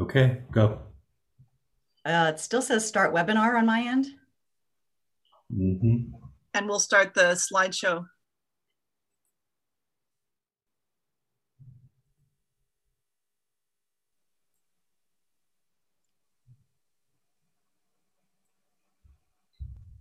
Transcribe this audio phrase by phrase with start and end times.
[0.00, 0.80] Okay, go.
[2.04, 4.06] Uh, it still says start webinar on my end.
[5.52, 6.12] Mhm.
[6.52, 8.06] And we'll start the slideshow.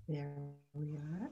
[0.07, 0.29] There
[0.73, 1.29] we are.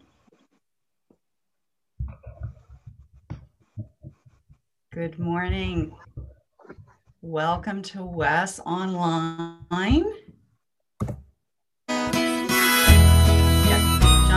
[4.91, 5.95] Good morning.
[7.23, 10.05] Welcome to WES Online.
[11.87, 12.15] John,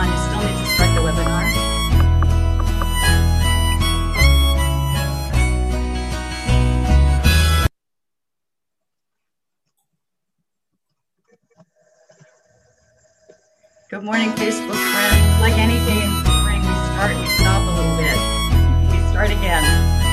[0.05, 1.49] you still need to start the webinar.
[13.89, 15.41] Good morning, Facebook friends.
[15.41, 18.19] Like anything in spring, we start, we stop a little bit.
[18.91, 20.04] We start again.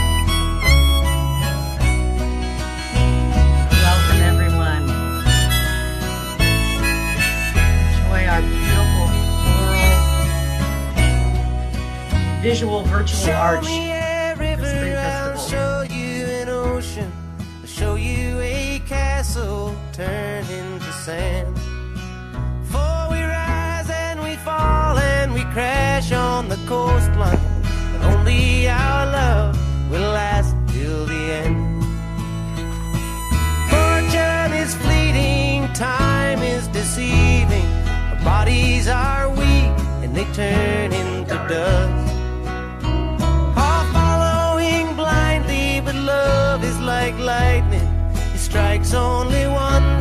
[12.42, 13.64] Visual, virtual arch.
[13.64, 15.86] Show me a river, Spring I'll Festival.
[15.86, 17.12] show you an ocean.
[17.60, 21.56] I'll show you a castle turned into sand.
[22.64, 27.38] For we rise and we fall and we crash on the coastline.
[27.92, 29.56] But only our love
[29.90, 31.84] will last till the end.
[33.70, 37.68] Fortune is fleeting, time is deceiving.
[38.10, 42.01] Our bodies are weak and they turn into dust.
[47.22, 47.88] Lightning.
[48.34, 49.91] It strikes only one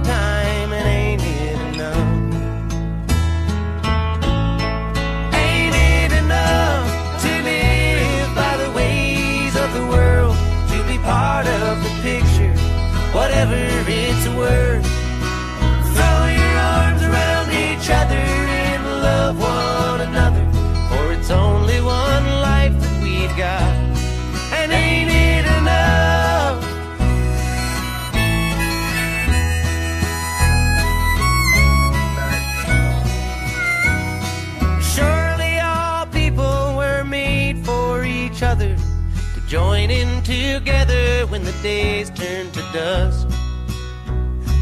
[41.71, 43.27] days turn to dust.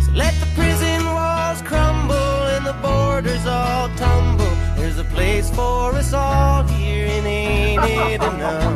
[0.03, 4.53] So let the prison walls crumble and the borders all tumble.
[4.77, 7.83] There's a place for us all here, and ain't
[8.13, 8.75] it enough?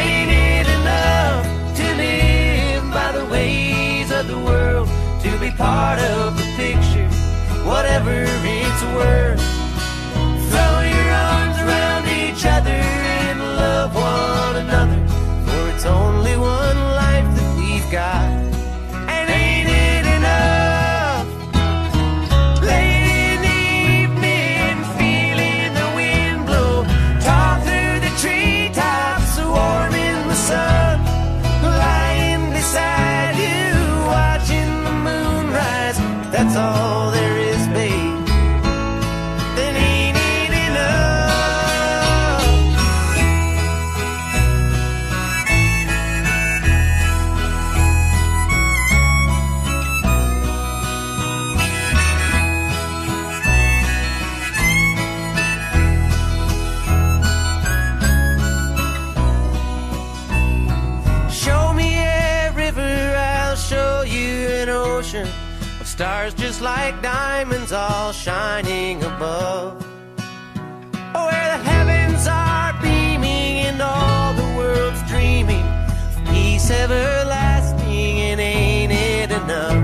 [0.00, 1.44] Ain't it enough
[1.78, 4.88] to live by the ways of the world?
[5.24, 7.10] To be part of the picture,
[7.70, 8.16] whatever
[8.60, 9.42] it's worth.
[10.50, 12.80] Throw your arms around each other
[13.24, 14.39] and love one
[66.00, 69.78] stars just like diamonds all shining above.
[71.12, 78.92] Where the heavens are beaming and all the world's dreaming of peace everlasting, and ain't
[78.92, 79.76] it enough?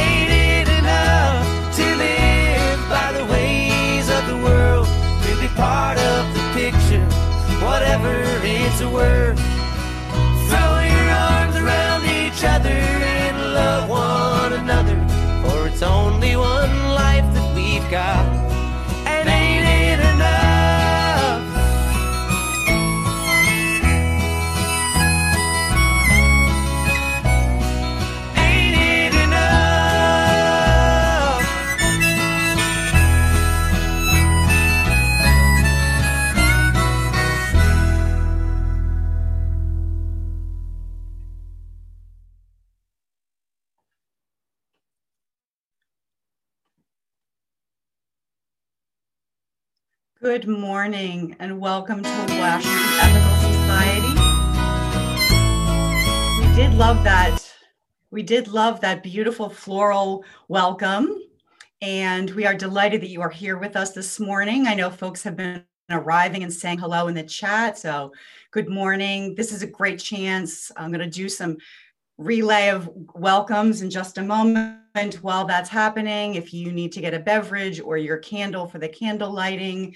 [0.00, 4.88] Ain't it enough to live by the ways of the world?
[5.26, 7.06] To be part of the picture,
[7.64, 8.12] whatever
[8.42, 9.51] it's worth.
[12.42, 14.96] Each other and love one another.
[15.42, 18.31] For it's only one life that we've got.
[50.32, 54.08] Good morning and welcome to the Washington Ethical Society.
[56.40, 57.54] We did love that.
[58.10, 61.20] We did love that beautiful floral welcome.
[61.82, 64.66] And we are delighted that you are here with us this morning.
[64.66, 67.76] I know folks have been arriving and saying hello in the chat.
[67.76, 68.14] So,
[68.52, 69.34] good morning.
[69.34, 70.72] This is a great chance.
[70.78, 71.58] I'm going to do some
[72.16, 74.78] relay of welcomes in just a moment.
[75.20, 78.88] While that's happening, if you need to get a beverage or your candle for the
[78.88, 79.94] candle lighting,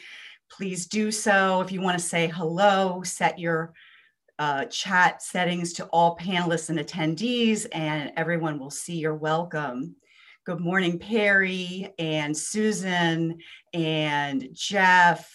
[0.51, 1.61] please do so.
[1.61, 3.73] If you want to say hello, set your
[4.39, 9.97] uh, chat settings to all panelists and attendees, and everyone will see you're welcome.
[10.45, 13.39] Good morning, Perry and Susan
[13.73, 15.29] and Jeff.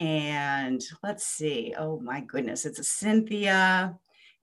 [0.00, 1.74] And let's see.
[1.78, 3.96] Oh my goodness, it's a Cynthia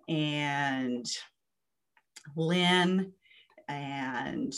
[0.07, 1.05] and
[2.35, 3.11] Lynn
[3.67, 4.53] and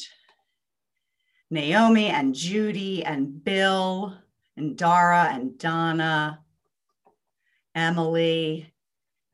[1.50, 4.18] Naomi and Judy and Bill
[4.58, 6.40] and Dara and Donna,
[7.76, 8.74] Emily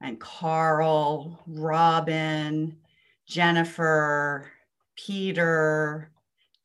[0.01, 2.77] and Carl, Robin,
[3.25, 4.51] Jennifer,
[4.97, 6.11] Peter,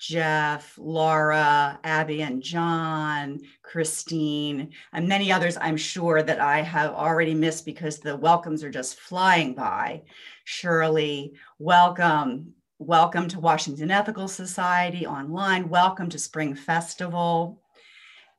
[0.01, 7.35] Jeff, Laura, Abby and John, Christine, and many others I'm sure that I have already
[7.35, 10.03] missed because the welcomes are just flying by.
[10.45, 12.55] Shirley, welcome.
[12.81, 15.69] Welcome to Washington Ethical Society online.
[15.69, 17.61] Welcome to Spring Festival.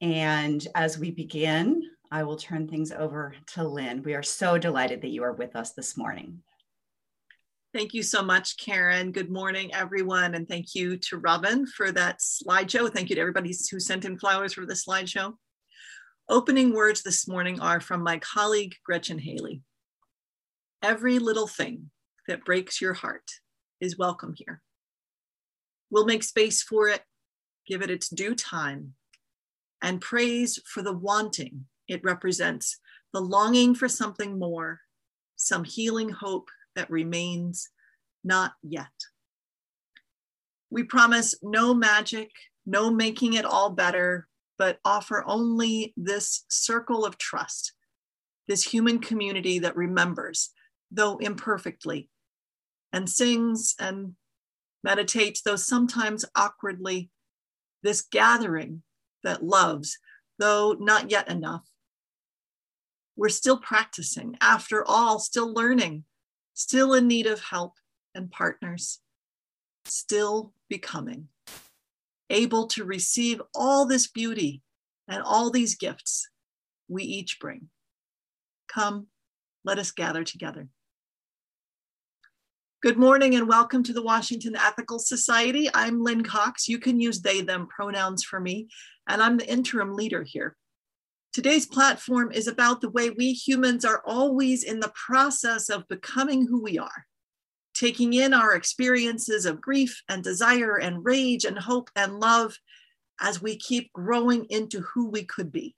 [0.02, 4.02] And as we begin, I will turn things over to Lynn.
[4.02, 6.42] We are so delighted that you are with us this morning.
[7.74, 9.12] Thank you so much, Karen.
[9.12, 10.34] Good morning, everyone.
[10.34, 12.92] And thank you to Robin for that slideshow.
[12.92, 15.34] Thank you to everybody who sent in flowers for the slideshow.
[16.30, 19.62] Opening words this morning are from my colleague, Gretchen Haley.
[20.82, 21.92] Every little thing
[22.28, 23.30] that breaks your heart
[23.82, 24.62] is welcome here.
[25.92, 27.02] We'll make space for it,
[27.68, 28.94] give it its due time,
[29.82, 32.80] and praise for the wanting it represents,
[33.14, 34.82] the longing for something more,
[35.36, 37.70] some healing hope that remains
[38.24, 38.88] not yet.
[40.70, 42.30] We promise no magic,
[42.66, 44.28] no making it all better,
[44.58, 47.74] but offer only this circle of trust,
[48.48, 50.52] this human community that remembers,
[50.92, 52.10] though imperfectly,
[52.94, 54.16] and sings and
[54.84, 57.10] meditates, though sometimes awkwardly,
[57.82, 58.84] this gathering
[59.24, 59.98] that loves,
[60.38, 61.68] though not yet enough.
[63.16, 66.06] We're still practicing, after all, still learning,
[66.54, 67.74] still in need of help
[68.16, 69.00] and partners,
[69.86, 71.28] still becoming,
[72.30, 74.62] able to receive all this beauty
[75.08, 76.30] and all these gifts
[76.88, 77.70] we each bring.
[78.68, 79.08] Come,
[79.66, 80.70] let us gather together.
[82.82, 85.68] Good morning and welcome to the Washington Ethical Society.
[85.74, 86.70] I'm Lynn Cox.
[86.70, 88.70] You can use they, them pronouns for me,
[89.06, 90.56] and I'm the interim leader here.
[91.34, 96.48] Today's platform is about the way we humans are always in the process of becoming
[96.48, 97.06] who we are,
[97.74, 102.56] taking in our experiences of grief and desire and rage and hope and love
[103.20, 105.76] as we keep growing into who we could be.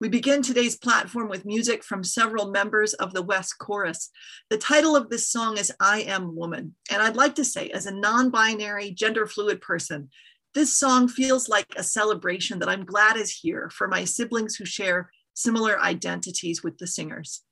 [0.00, 4.10] We begin today's platform with music from several members of the WES Chorus.
[4.48, 6.76] The title of this song is I Am Woman.
[6.88, 10.10] And I'd like to say, as a non binary, gender fluid person,
[10.54, 14.64] this song feels like a celebration that I'm glad is here for my siblings who
[14.64, 17.42] share similar identities with the singers.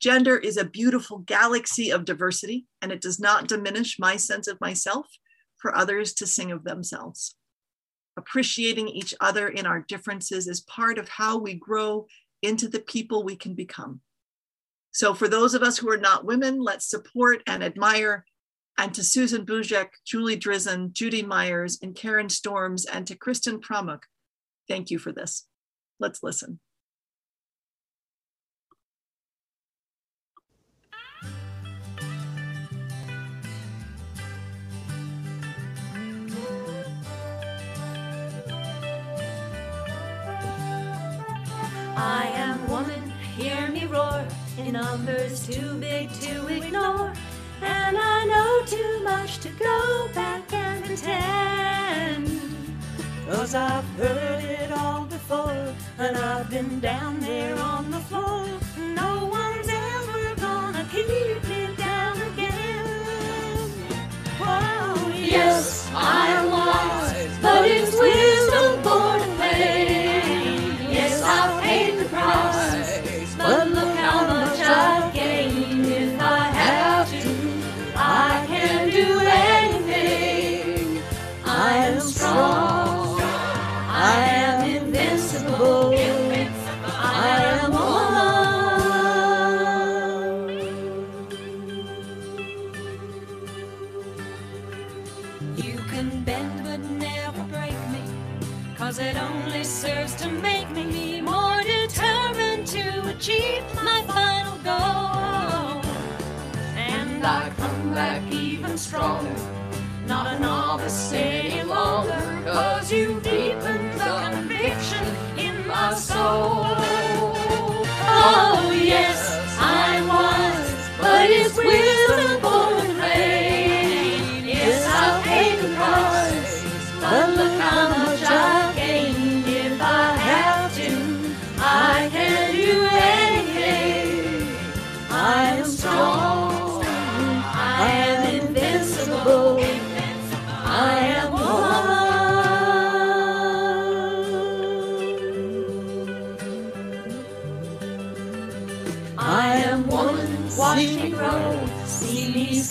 [0.00, 4.58] Gender is a beautiful galaxy of diversity, and it does not diminish my sense of
[4.58, 5.06] myself
[5.58, 7.36] for others to sing of themselves
[8.16, 12.06] appreciating each other in our differences is part of how we grow
[12.42, 14.00] into the people we can become.
[14.92, 18.24] So, for those of us who are not women, let's support and admire.
[18.78, 24.00] And to Susan Bujek, Julie Drizin, Judy Myers, and Karen Storms, and to Kristen Pramuk,
[24.68, 25.46] thank you for this.
[26.00, 26.60] Let's listen.
[42.06, 47.10] I am woman, hear me roar, in numbers too big to ignore.
[47.62, 52.28] And I know too much to go back and pretend.
[53.26, 58.33] Cause I've heard it all before, and I've been down there on the floor.
[107.94, 109.36] Back even stronger.
[110.06, 115.04] Not a novice any longer, cause you deepened the conviction
[115.38, 116.73] in my soul.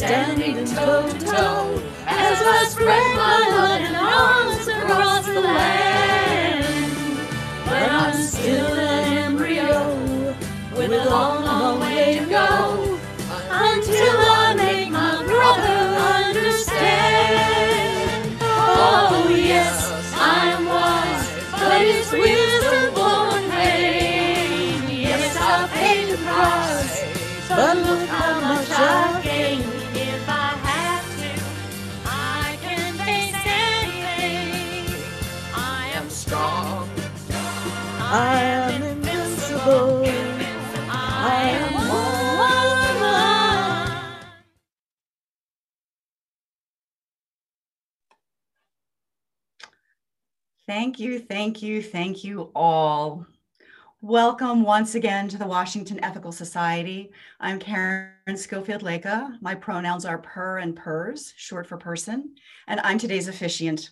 [0.06, 6.66] Standing toe to toe as I spread my loving arms across the land.
[7.64, 9.96] But I'm still an embryo
[10.76, 13.00] with a long, long way to go
[13.50, 15.80] until I make my brother
[16.20, 17.58] understand.
[18.42, 24.84] Oh, yes, I am wise, but it's wisdom born pain.
[24.90, 27.06] Yes, I'll pay the price,
[27.48, 29.13] but look how much I
[38.16, 40.06] I am invincible.
[40.88, 41.74] I am.
[50.68, 53.26] Thank you, thank you, thank you all.
[54.00, 57.12] Welcome once again to the Washington Ethical Society.
[57.40, 59.40] I'm Karen Schofield Leka.
[59.42, 62.36] My pronouns are per and pers, short for person,
[62.68, 63.90] and I'm today's officiant.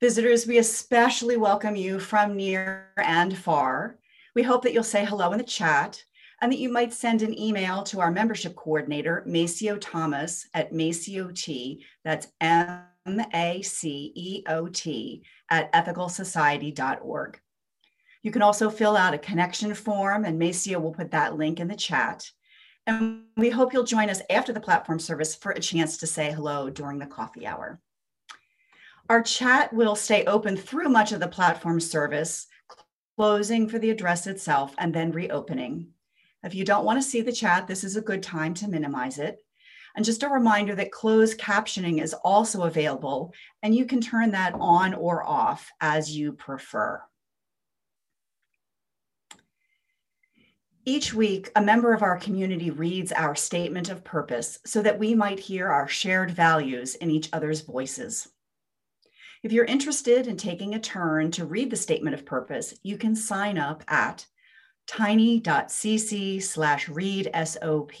[0.00, 3.98] Visitors, we especially welcome you from near and far.
[4.34, 6.02] We hope that you'll say hello in the chat
[6.40, 11.82] and that you might send an email to our membership coordinator, Maceo Thomas at Maceot,
[12.02, 12.86] that's M
[13.34, 17.38] A C E O T, at ethicalsociety.org.
[18.22, 21.68] You can also fill out a connection form, and Maceo will put that link in
[21.68, 22.26] the chat.
[22.86, 26.32] And we hope you'll join us after the platform service for a chance to say
[26.32, 27.82] hello during the coffee hour.
[29.10, 32.46] Our chat will stay open through much of the platform service,
[33.16, 35.88] closing for the address itself and then reopening.
[36.44, 39.18] If you don't want to see the chat, this is a good time to minimize
[39.18, 39.44] it.
[39.96, 44.54] And just a reminder that closed captioning is also available, and you can turn that
[44.54, 47.02] on or off as you prefer.
[50.84, 55.16] Each week, a member of our community reads our statement of purpose so that we
[55.16, 58.28] might hear our shared values in each other's voices.
[59.42, 63.16] If you're interested in taking a turn to read the statement of purpose, you can
[63.16, 64.26] sign up at
[64.86, 67.92] tiny.cc slash read SOP.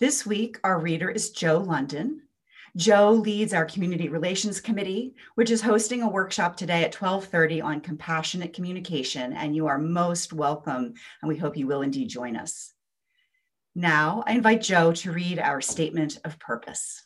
[0.00, 2.22] This week, our reader is Joe London.
[2.76, 7.80] Joe leads our Community Relations Committee, which is hosting a workshop today at 1230 on
[7.80, 12.72] compassionate communication, and you are most welcome, and we hope you will indeed join us.
[13.76, 17.04] Now, I invite Joe to read our statement of purpose.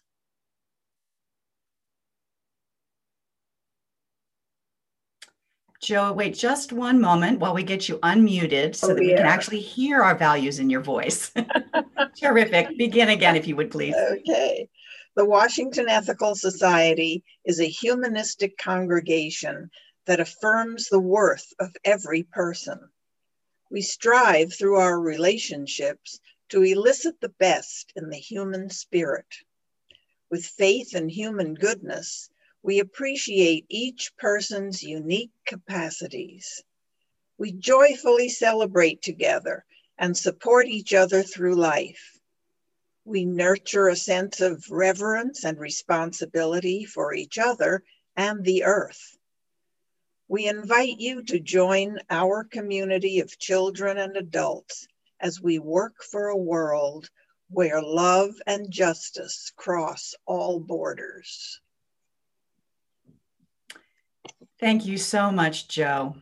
[5.83, 9.26] Joe, wait just one moment while we get you unmuted so Oh, that we can
[9.26, 11.33] actually hear our values in your voice.
[12.21, 12.76] Terrific.
[12.78, 13.95] Begin again, if you would, please.
[13.95, 14.68] Okay.
[15.16, 19.71] The Washington Ethical Society is a humanistic congregation
[20.06, 22.78] that affirms the worth of every person.
[23.71, 29.26] We strive through our relationships to elicit the best in the human spirit.
[30.30, 32.28] With faith in human goodness,
[32.66, 36.64] we appreciate each person's unique capacities.
[37.38, 39.64] We joyfully celebrate together
[39.96, 42.18] and support each other through life.
[43.04, 47.85] We nurture a sense of reverence and responsibility for each other
[48.16, 49.16] and the earth.
[50.26, 54.88] We invite you to join our community of children and adults
[55.20, 57.11] as we work for a world
[57.49, 61.61] where love and justice cross all borders.
[64.58, 66.16] Thank you so much, Joe.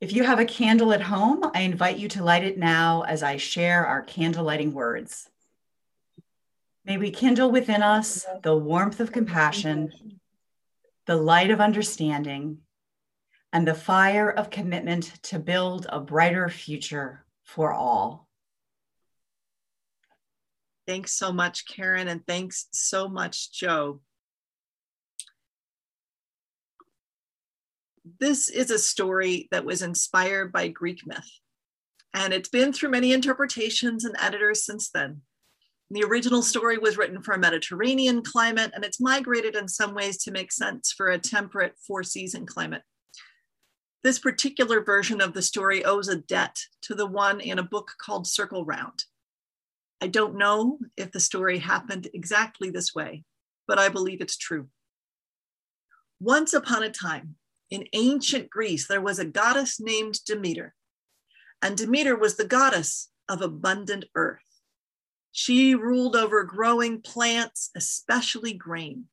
[0.00, 3.22] If you have a candle at home, I invite you to light it now as
[3.22, 5.28] I share our candle lighting words.
[6.84, 10.20] May we kindle within us the warmth of compassion,
[11.06, 12.58] the light of understanding,
[13.52, 18.28] and the fire of commitment to build a brighter future for all.
[20.86, 24.00] Thanks so much, Karen, and thanks so much, Joe.
[28.20, 31.30] This is a story that was inspired by Greek myth.
[32.14, 35.22] And it's been through many interpretations and editors since then.
[35.90, 40.18] The original story was written for a Mediterranean climate, and it's migrated in some ways
[40.18, 42.82] to make sense for a temperate four season climate.
[44.04, 47.92] This particular version of the story owes a debt to the one in a book
[48.00, 49.04] called Circle Round.
[50.00, 53.24] I don't know if the story happened exactly this way,
[53.66, 54.68] but I believe it's true.
[56.20, 57.36] Once upon a time,
[57.70, 60.74] in ancient Greece, there was a goddess named Demeter,
[61.62, 64.40] and Demeter was the goddess of abundant earth.
[65.32, 69.04] She ruled over growing plants, especially grain.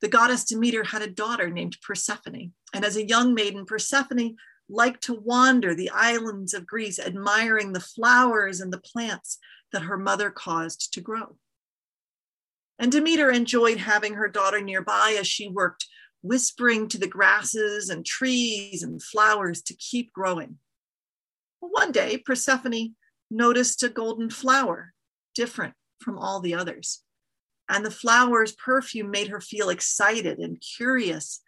[0.00, 4.36] The goddess Demeter had a daughter named Persephone, and as a young maiden, Persephone
[4.68, 9.38] liked to wander the islands of Greece, admiring the flowers and the plants
[9.72, 11.36] that her mother caused to grow.
[12.78, 15.86] And Demeter enjoyed having her daughter nearby as she worked,
[16.26, 20.58] whispering to the grasses and trees and flowers to keep growing.
[21.60, 22.94] One day, Persephone
[23.30, 24.92] noticed a golden flower,
[25.34, 27.02] different from all the others.
[27.68, 31.42] And the flower's perfume made her feel excited and curious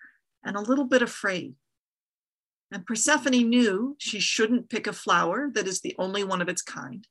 [0.44, 1.54] and a little bit afraid.
[2.72, 6.62] And Persephone knew she shouldn't pick a flower that is the only one of its
[6.62, 7.06] kind.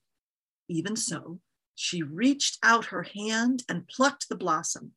[0.68, 1.40] Even so,
[1.74, 4.92] she reached out her hand and plucked the blossom.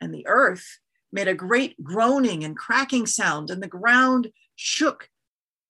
[0.00, 0.78] And the earth
[1.12, 5.08] made a great groaning and cracking sound, and the ground shook.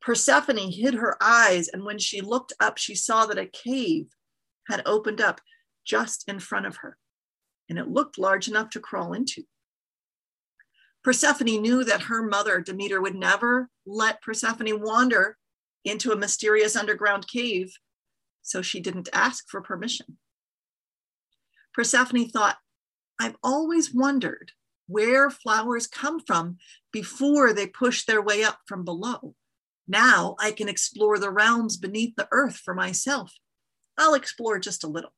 [0.00, 4.06] Persephone hid her eyes, and when she looked up, she saw that a cave
[4.68, 5.40] had opened up
[5.84, 6.96] just in front of her,
[7.68, 9.44] and it looked large enough to crawl into.
[11.02, 15.36] Persephone knew that her mother, Demeter, would never let Persephone wander
[15.84, 17.72] into a mysterious underground cave,
[18.42, 20.18] so she didn't ask for permission.
[21.74, 22.58] Persephone thought,
[23.18, 24.52] I've always wondered
[24.86, 26.58] where flowers come from
[26.92, 29.34] before they push their way up from below.
[29.88, 33.32] Now I can explore the realms beneath the earth for myself.
[33.98, 35.12] I'll explore just a little.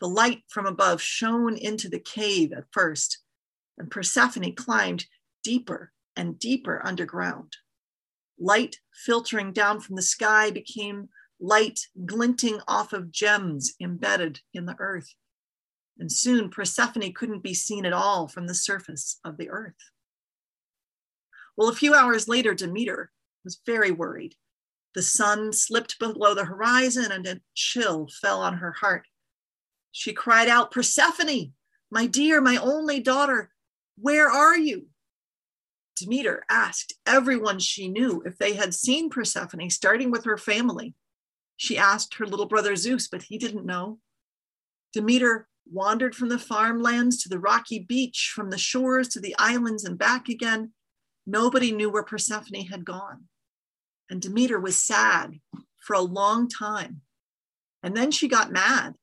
[0.00, 3.18] The light from above shone into the cave at first,
[3.78, 5.06] and Persephone climbed
[5.42, 7.56] deeper and deeper underground.
[8.38, 11.08] Light filtering down from the sky became
[11.40, 15.14] light glinting off of gems embedded in the earth.
[15.98, 19.74] And soon Persephone couldn't be seen at all from the surface of the earth.
[21.56, 23.12] Well, a few hours later, Demeter
[23.44, 24.34] was very worried.
[24.94, 29.06] The sun slipped below the horizon and a chill fell on her heart.
[29.92, 31.52] She cried out, Persephone,
[31.90, 33.50] my dear, my only daughter,
[33.96, 34.86] where are you?
[35.96, 40.94] Demeter asked everyone she knew if they had seen Persephone, starting with her family.
[41.56, 44.00] She asked her little brother Zeus, but he didn't know.
[44.92, 49.84] Demeter wandered from the farmlands to the rocky beach, from the shores to the islands
[49.84, 50.72] and back again.
[51.26, 53.24] Nobody knew where Persephone had gone.
[54.10, 55.40] And Demeter was sad
[55.82, 57.00] for a long time.
[57.82, 58.94] And then she got mad.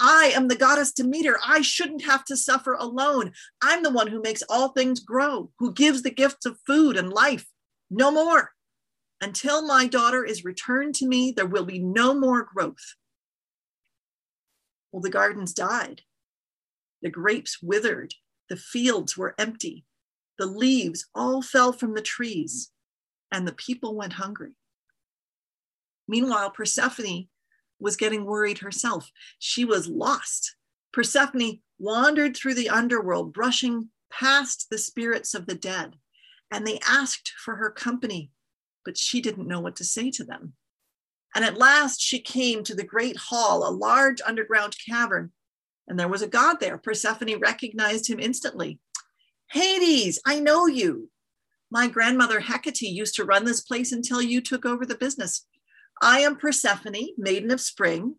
[0.00, 1.38] I am the goddess Demeter.
[1.46, 3.32] I shouldn't have to suffer alone.
[3.62, 7.12] I'm the one who makes all things grow, who gives the gifts of food and
[7.12, 7.46] life.
[7.90, 8.52] No more.
[9.20, 12.94] Until my daughter is returned to me, there will be no more growth.
[14.92, 16.02] Well, the gardens died.
[17.02, 18.14] The grapes withered.
[18.48, 19.84] The fields were empty.
[20.38, 22.70] The leaves all fell from the trees,
[23.30, 24.52] and the people went hungry.
[26.08, 27.28] Meanwhile, Persephone
[27.78, 29.10] was getting worried herself.
[29.38, 30.56] She was lost.
[30.92, 35.96] Persephone wandered through the underworld, brushing past the spirits of the dead,
[36.50, 38.32] and they asked for her company,
[38.84, 40.54] but she didn't know what to say to them.
[41.34, 45.32] And at last she came to the great hall, a large underground cavern,
[45.86, 46.78] and there was a god there.
[46.78, 48.78] Persephone recognized him instantly.
[49.50, 51.10] Hades, I know you.
[51.70, 55.46] My grandmother Hecate used to run this place until you took over the business.
[56.02, 58.16] I am Persephone, maiden of spring.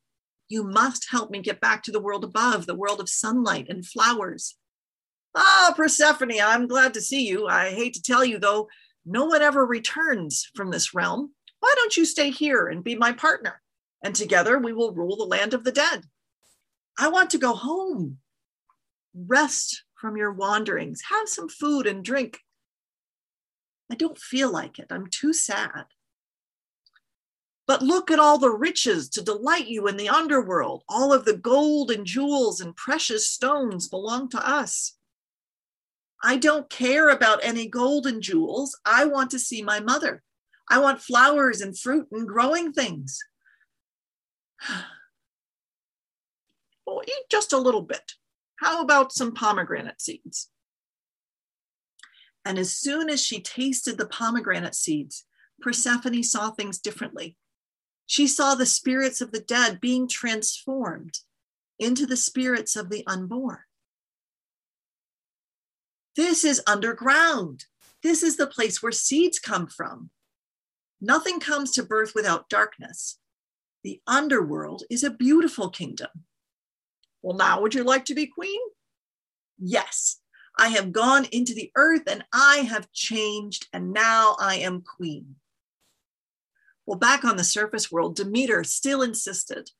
[0.47, 3.85] You must help me get back to the world above, the world of sunlight and
[3.85, 4.55] flowers.
[5.33, 7.47] Ah, Persephone, I'm glad to see you.
[7.47, 8.67] I hate to tell you, though,
[9.05, 11.33] no one ever returns from this realm.
[11.61, 13.61] Why don't you stay here and be my partner?
[14.03, 16.03] And together we will rule the land of the dead.
[16.99, 18.17] I want to go home.
[19.15, 21.03] Rest from your wanderings.
[21.09, 22.39] Have some food and drink.
[23.91, 24.87] I don't feel like it.
[24.89, 25.85] I'm too sad.
[27.67, 30.83] But look at all the riches to delight you in the underworld.
[30.89, 34.97] All of the gold and jewels and precious stones belong to us.
[36.23, 38.77] I don't care about any gold and jewels.
[38.83, 40.23] I want to see my mother.
[40.71, 43.19] I want flowers and fruit and growing things.
[44.67, 44.85] Well,
[46.87, 48.13] oh, eat just a little bit.
[48.55, 50.49] How about some pomegranate seeds?
[52.45, 55.25] And as soon as she tasted the pomegranate seeds,
[55.61, 57.35] Persephone saw things differently.
[58.05, 61.19] She saw the spirits of the dead being transformed
[61.79, 63.59] into the spirits of the unborn.
[66.15, 67.65] This is underground.
[68.03, 70.11] This is the place where seeds come from.
[71.01, 73.17] Nothing comes to birth without darkness.
[73.83, 76.09] The underworld is a beautiful kingdom.
[77.23, 78.59] Well, now would you like to be queen?
[79.57, 80.17] Yes,
[80.57, 85.35] I have gone into the earth and I have changed, and now I am queen.
[86.85, 89.71] Well, back on the surface world, Demeter still insisted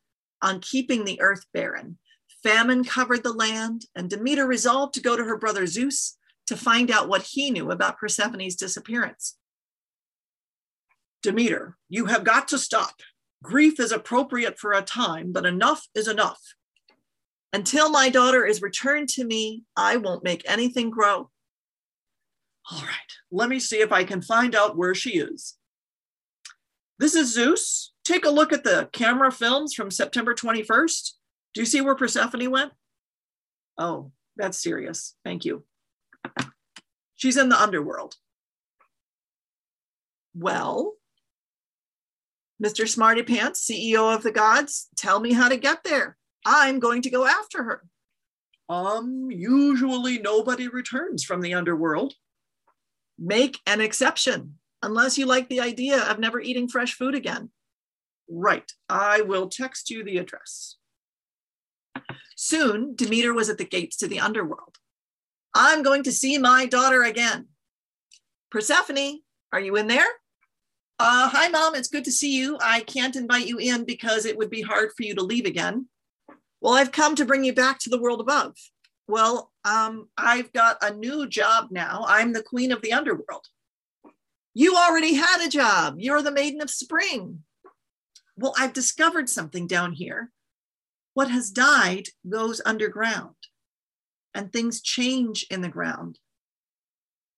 [0.42, 2.00] on keeping the earth barren.
[2.42, 6.90] Famine covered the land, and Demeter resolved to go to her brother Zeus to find
[6.90, 9.38] out what he knew about Persephone's disappearance.
[11.22, 13.02] Demeter, you have got to stop.
[13.44, 16.42] Grief is appropriate for a time, but enough is enough.
[17.54, 21.30] Until my daughter is returned to me, I won't make anything grow.
[22.72, 25.58] All right, let me see if I can find out where she is.
[27.00, 27.94] This is Zeus.
[28.04, 31.12] Take a look at the camera films from September 21st.
[31.54, 32.72] Do you see where Persephone went?
[33.78, 35.16] Oh, that's serious.
[35.26, 35.64] Thank you.
[37.16, 38.16] She's in the underworld.
[40.34, 40.94] Well,
[42.62, 42.88] Mr.
[42.88, 46.17] Smarty Pants, CEO of the gods, tell me how to get there.
[46.45, 47.84] I'm going to go after her.
[48.69, 52.13] Um, usually nobody returns from the underworld.
[53.17, 57.50] Make an exception, unless you like the idea of never eating fresh food again.
[58.30, 60.78] Right, I will text you the address.
[62.38, 64.78] Soon, Demeter was at the gates to the underworld.
[65.54, 67.47] I'm going to see my daughter again.
[68.50, 69.19] Persephone,
[69.52, 70.08] are you in there?
[71.04, 71.74] Uh, hi, mom.
[71.74, 72.60] It's good to see you.
[72.62, 75.88] I can't invite you in because it would be hard for you to leave again.
[76.62, 78.56] Well, I've come to bring you back to the world above.
[79.08, 82.06] Well, um, I've got a new job now.
[82.08, 83.48] I'm the queen of the underworld.
[84.54, 85.96] You already had a job.
[85.98, 87.40] You're the maiden of spring.
[88.38, 90.30] Well, I've discovered something down here.
[91.16, 93.38] What has died goes underground,
[94.36, 96.20] and things change in the ground.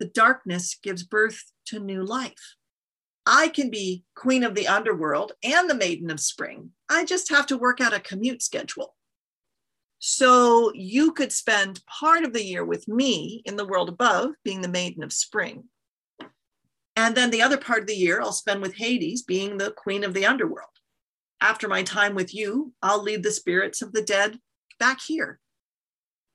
[0.02, 2.58] The darkness gives birth to new life.
[3.26, 6.72] I can be queen of the underworld and the maiden of spring.
[6.90, 8.96] I just have to work out a commute schedule.
[10.00, 14.62] So you could spend part of the year with me in the world above, being
[14.62, 15.66] the maiden of spring.
[16.96, 20.04] And then the other part of the year I'll spend with Hades, being the queen
[20.04, 20.68] of the underworld.
[21.40, 24.40] After my time with you, I'll lead the spirits of the dead
[24.80, 25.40] back here.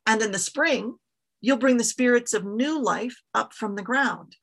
[0.07, 0.96] And in the spring,
[1.40, 4.37] you'll bring the spirits of new life up from the ground.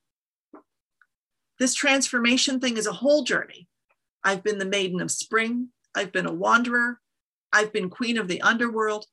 [1.58, 3.66] This transformation thing is a whole journey.
[4.22, 7.00] I've been the maiden of spring, I've been a wanderer,
[7.52, 9.06] I've been queen of the underworld,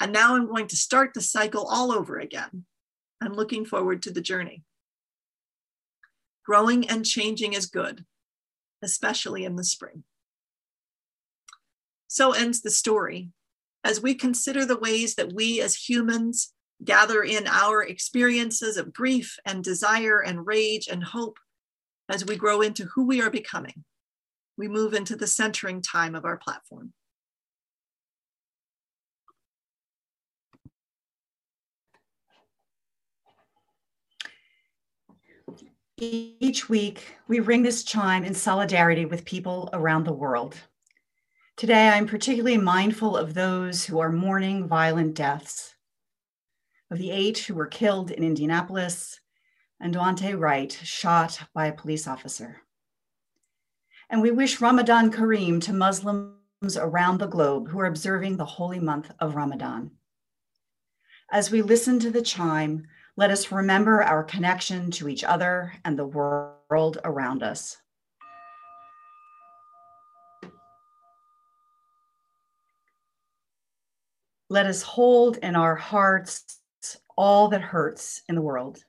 [0.00, 2.64] and now I'm going to start the cycle all over again.
[3.22, 4.64] I'm looking forward to the journey.
[6.44, 8.04] Growing and changing is good,
[8.82, 10.04] especially in the spring.
[12.08, 13.30] So ends the story.
[13.84, 16.52] As we consider the ways that we as humans
[16.84, 21.38] gather in our experiences of grief and desire and rage and hope
[22.08, 23.84] as we grow into who we are becoming,
[24.56, 26.92] we move into the centering time of our platform.
[35.98, 40.54] Each week, we ring this chime in solidarity with people around the world.
[41.56, 45.74] Today, I'm particularly mindful of those who are mourning violent deaths,
[46.90, 49.20] of the eight who were killed in Indianapolis,
[49.80, 52.62] and Daunte Wright shot by a police officer.
[54.08, 58.80] And we wish Ramadan Kareem to Muslims around the globe who are observing the holy
[58.80, 59.90] month of Ramadan.
[61.30, 62.86] As we listen to the chime,
[63.16, 67.76] let us remember our connection to each other and the world around us.
[74.48, 76.60] Let us hold in our hearts
[77.16, 78.84] all that hurts in the world.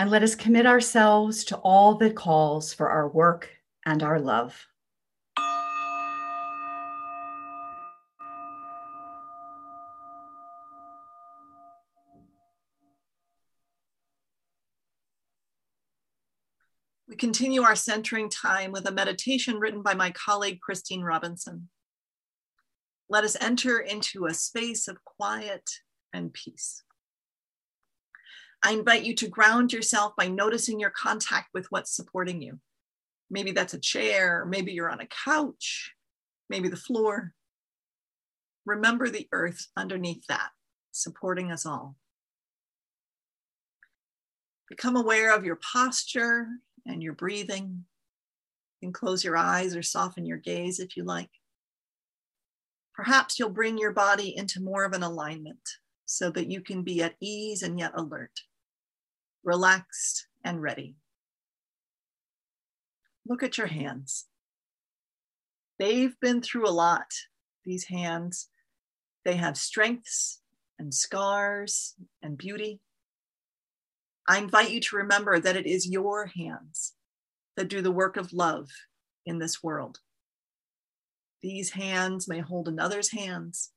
[0.00, 3.50] And let us commit ourselves to all that calls for our work
[3.84, 4.66] and our love.
[17.08, 21.70] We continue our centering time with a meditation written by my colleague, Christine Robinson.
[23.08, 25.68] Let us enter into a space of quiet
[26.12, 26.84] and peace.
[28.62, 32.58] I invite you to ground yourself by noticing your contact with what's supporting you.
[33.30, 35.92] Maybe that's a chair, maybe you're on a couch,
[36.48, 37.34] maybe the floor.
[38.66, 40.50] remember the earth underneath that,
[40.92, 41.96] supporting us all.
[44.68, 46.46] Become aware of your posture
[46.84, 47.84] and your breathing.
[48.80, 51.30] You can close your eyes or soften your gaze if you like.
[52.94, 55.60] Perhaps you'll bring your body into more of an alignment
[56.04, 58.40] so that you can be at ease and yet alert,
[59.44, 60.96] relaxed and ready.
[63.26, 64.26] Look at your hands.
[65.78, 67.12] They've been through a lot,
[67.64, 68.48] these hands.
[69.24, 70.40] They have strengths
[70.78, 72.80] and scars and beauty.
[74.26, 76.94] I invite you to remember that it is your hands
[77.56, 78.68] that do the work of love
[79.24, 79.98] in this world.
[81.42, 83.70] These hands may hold another's hands.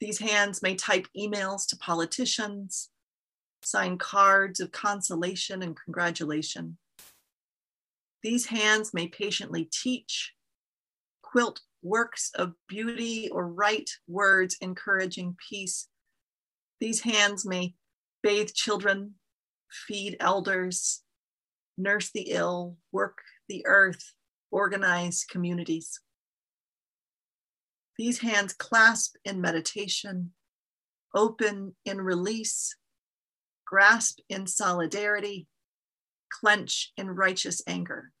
[0.00, 2.90] These hands may type emails to politicians,
[3.64, 6.78] sign cards of consolation and congratulation.
[8.22, 10.34] These hands may patiently teach,
[11.22, 15.88] quilt works of beauty, or write words encouraging peace.
[16.80, 17.74] These hands may
[18.22, 19.14] bathe children,
[19.86, 21.02] feed elders,
[21.76, 24.14] nurse the ill, work the earth,
[24.50, 26.00] organize communities.
[27.98, 30.32] These hands clasp in meditation,
[31.14, 32.76] open in release,
[33.72, 35.46] grasp in solidarity,
[36.30, 38.12] clench in righteous anger.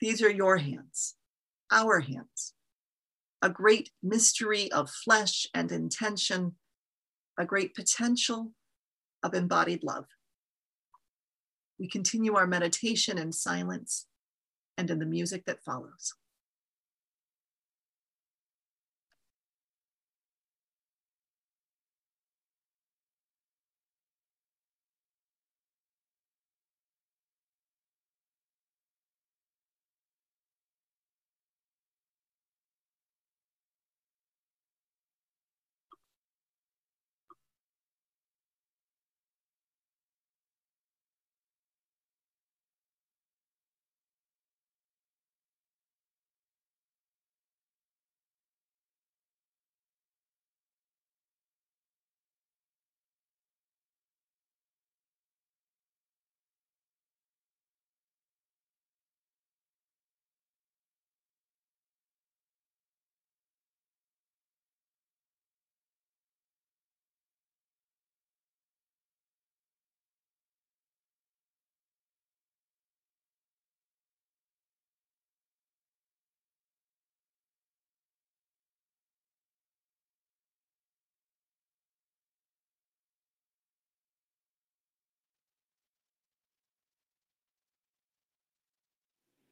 [0.00, 1.16] These are your hands,
[1.72, 2.54] our hands,
[3.42, 6.54] a great mystery of flesh and intention,
[7.36, 8.52] a great potential
[9.24, 10.06] of embodied love.
[11.80, 14.06] We continue our meditation in silence
[14.76, 16.14] and in the music that follows.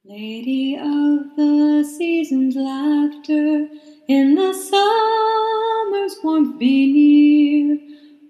[0.09, 3.67] Lady of the season's laughter,
[4.07, 7.77] in the summer's warmth be near.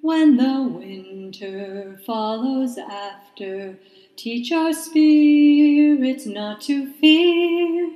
[0.01, 3.77] When the winter follows after,
[4.15, 7.91] teach our spirits not to fear.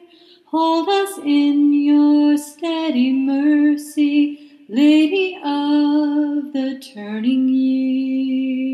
[0.46, 8.71] Hold us in your steady mercy, Lady of the turning year.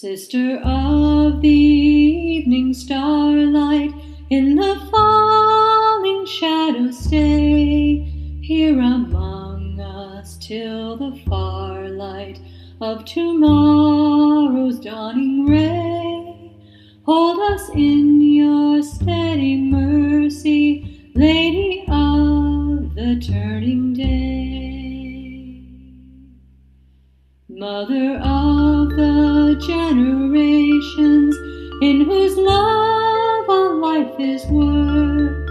[0.00, 3.92] Sister of the evening starlight,
[4.30, 8.08] in the falling shadows stay,
[8.40, 12.40] here among us till the far light
[12.80, 16.52] of tomorrow's dawning ray.
[17.04, 24.28] Hold us in your steady mercy, Lady of the turning day.
[27.48, 28.77] Mother of
[29.68, 31.36] generations,
[31.82, 35.46] in whose love all life is worth,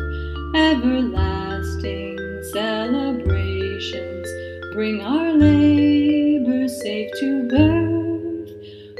[0.55, 2.17] everlasting
[2.51, 4.27] celebrations
[4.73, 8.49] bring our labor safe to birth.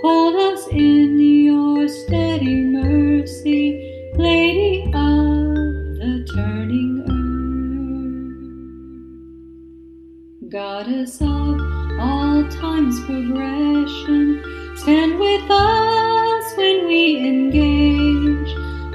[0.03, 5.55] Hold us in your steady mercy, Lady of
[5.99, 7.01] the turning
[10.43, 10.51] earth.
[10.51, 11.59] Goddess of
[11.99, 14.43] all time's progression,
[14.87, 18.51] stand with us when we engage,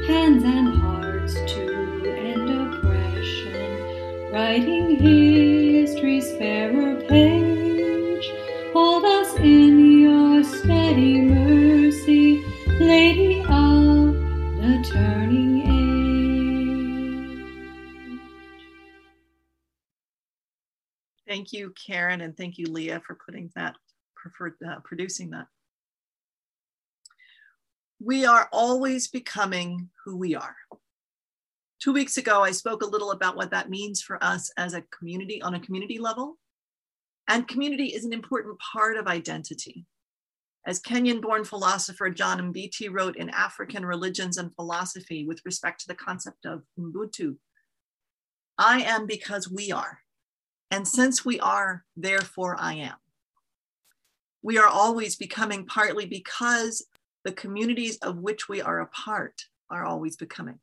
[0.06, 8.26] hands and hearts to end oppression, writing history's fairer page.
[8.72, 12.42] Hold us in your steady mercy,
[12.80, 14.14] Lady of
[14.62, 17.44] the turning age.
[21.28, 23.76] Thank you, Karen, and thank you, Leah, for putting that,
[24.34, 25.48] for uh, producing that.
[28.04, 30.56] We are always becoming who we are.
[31.80, 34.82] Two weeks ago, I spoke a little about what that means for us as a
[34.98, 36.36] community on a community level.
[37.28, 39.86] And community is an important part of identity.
[40.66, 45.86] As Kenyan born philosopher John Mbiti wrote in African Religions and Philosophy with respect to
[45.86, 47.36] the concept of Ubuntu,
[48.58, 50.00] I am because we are.
[50.72, 52.96] And since we are, therefore I am.
[54.42, 56.84] We are always becoming partly because
[57.24, 60.58] the communities of which we are a part are always becoming.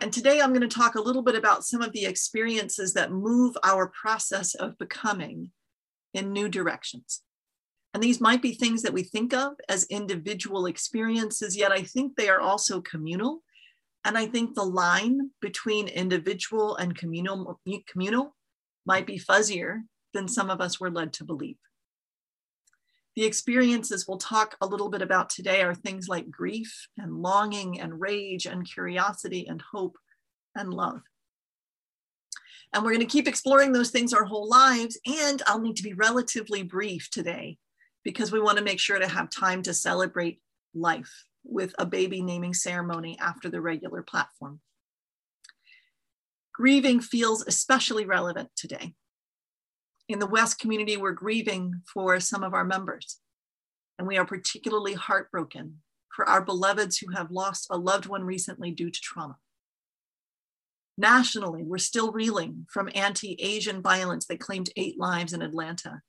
[0.00, 3.12] And today I'm going to talk a little bit about some of the experiences that
[3.12, 5.50] move our process of becoming
[6.14, 7.22] in new directions.
[7.94, 12.16] And these might be things that we think of as individual experiences, yet I think
[12.16, 13.42] they are also communal.
[14.04, 18.34] And I think the line between individual and communal, communal
[18.86, 19.82] might be fuzzier
[20.14, 21.58] than some of us were led to believe.
[23.14, 27.78] The experiences we'll talk a little bit about today are things like grief and longing
[27.78, 29.98] and rage and curiosity and hope
[30.54, 31.02] and love.
[32.72, 34.98] And we're going to keep exploring those things our whole lives.
[35.06, 37.58] And I'll need to be relatively brief today
[38.02, 40.40] because we want to make sure to have time to celebrate
[40.74, 44.60] life with a baby naming ceremony after the regular platform.
[46.54, 48.94] Grieving feels especially relevant today
[50.12, 53.18] in the WES community, we're grieving for some of our members.
[53.98, 55.78] And we are particularly heartbroken
[56.14, 59.36] for our beloveds who have lost a loved one recently due to trauma.
[60.98, 66.02] Nationally, we're still reeling from anti Asian violence that claimed eight lives in Atlanta.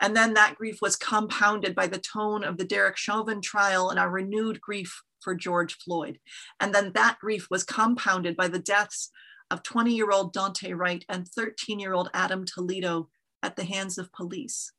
[0.00, 3.98] And then that grief was compounded by the tone of the Derek Chauvin trial and
[3.98, 6.18] our renewed grief for George Floyd.
[6.60, 9.10] And then that grief was compounded by the deaths
[9.50, 13.08] of 20 year old Daunte Wright and 13 year old Adam Toledo
[13.44, 14.72] at the hands of police.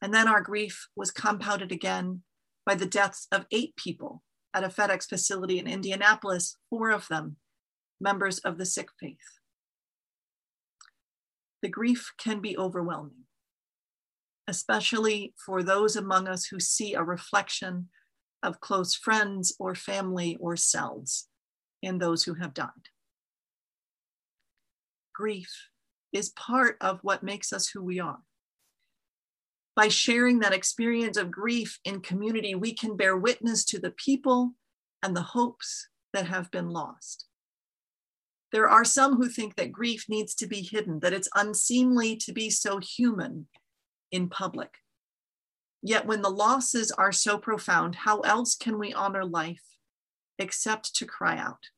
[0.00, 2.22] And then our grief was compounded again
[2.64, 4.22] by the deaths of eight people
[4.54, 7.36] at a FedEx facility in Indianapolis, four of them
[8.00, 9.40] members of the Sikh faith.
[11.62, 13.24] The grief can be overwhelming,
[14.48, 17.88] especially for those among us who see a reflection
[18.42, 21.28] of close friends or family or selves
[21.82, 22.88] in those who have died.
[25.14, 25.50] Grief
[26.16, 28.18] is part of what makes us who we are.
[29.76, 34.52] By sharing that experience of grief in community, we can bear witness to the people
[35.02, 37.26] and the hopes that have been lost.
[38.50, 42.32] There are some who think that grief needs to be hidden, that it's unseemly to
[42.32, 43.48] be so human
[44.10, 44.78] in public.
[45.82, 49.62] Yet when the losses are so profound, how else can we honor life
[50.38, 51.68] except to cry out?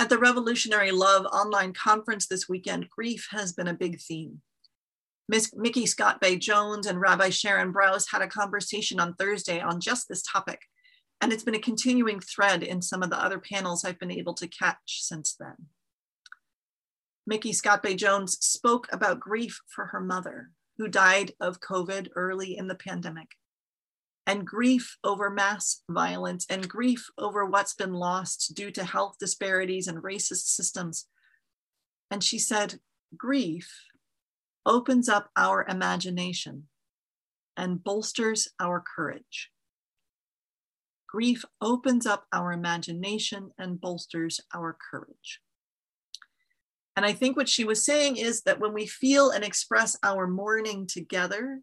[0.00, 4.40] At the Revolutionary Love online conference this weekend, grief has been a big theme.
[5.28, 10.08] Miss Micky ScottBey Jones and Rabbi Sharon Brous had a conversation on Thursday on just
[10.08, 10.62] this topic,
[11.20, 14.32] and it's been a continuing thread in some of the other panels I've been able
[14.36, 15.66] to catch since then.
[17.26, 22.68] Micky ScottBey Jones spoke about grief for her mother, who died of COVID early in
[22.68, 23.32] the pandemic
[24.26, 29.88] and grief over mass violence and grief over what's been lost due to health disparities
[29.88, 31.06] and racist systems.
[32.10, 32.80] And she said,
[33.16, 33.68] grief
[34.66, 36.68] opens up our imagination
[37.56, 39.50] and bolsters our courage.
[41.08, 45.40] Grief opens up our imagination and bolsters our courage.
[46.96, 50.26] And I think what she was saying is that when we feel and express our
[50.26, 51.62] mourning together,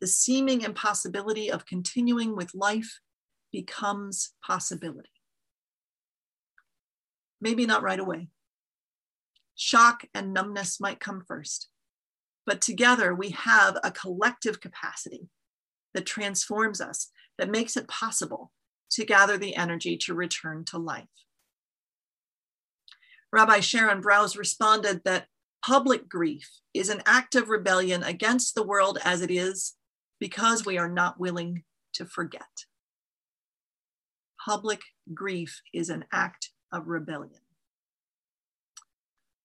[0.00, 3.00] the seeming impossibility of continuing with life
[3.52, 5.08] becomes possibility.
[7.40, 8.28] Maybe not right away.
[9.54, 11.68] Shock and numbness might come first,
[12.44, 15.28] but together we have a collective capacity
[15.94, 18.52] that transforms us, that makes it possible
[18.90, 21.04] to gather the energy to return to life.
[23.32, 25.26] Rabbi Sharon Brous responded that
[25.64, 29.74] public grief is an act of rebellion against the world as it is
[30.18, 31.64] because we are not willing
[31.94, 32.66] to forget.
[34.44, 37.40] Public grief is an act of rebellion.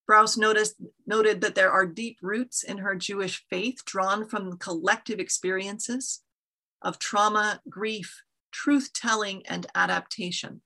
[0.10, 0.76] Brous noticed,
[1.08, 6.22] noted that there are deep roots in her Jewish faith drawn from collective experiences
[6.82, 10.62] of trauma, grief, truth telling, and adaptation.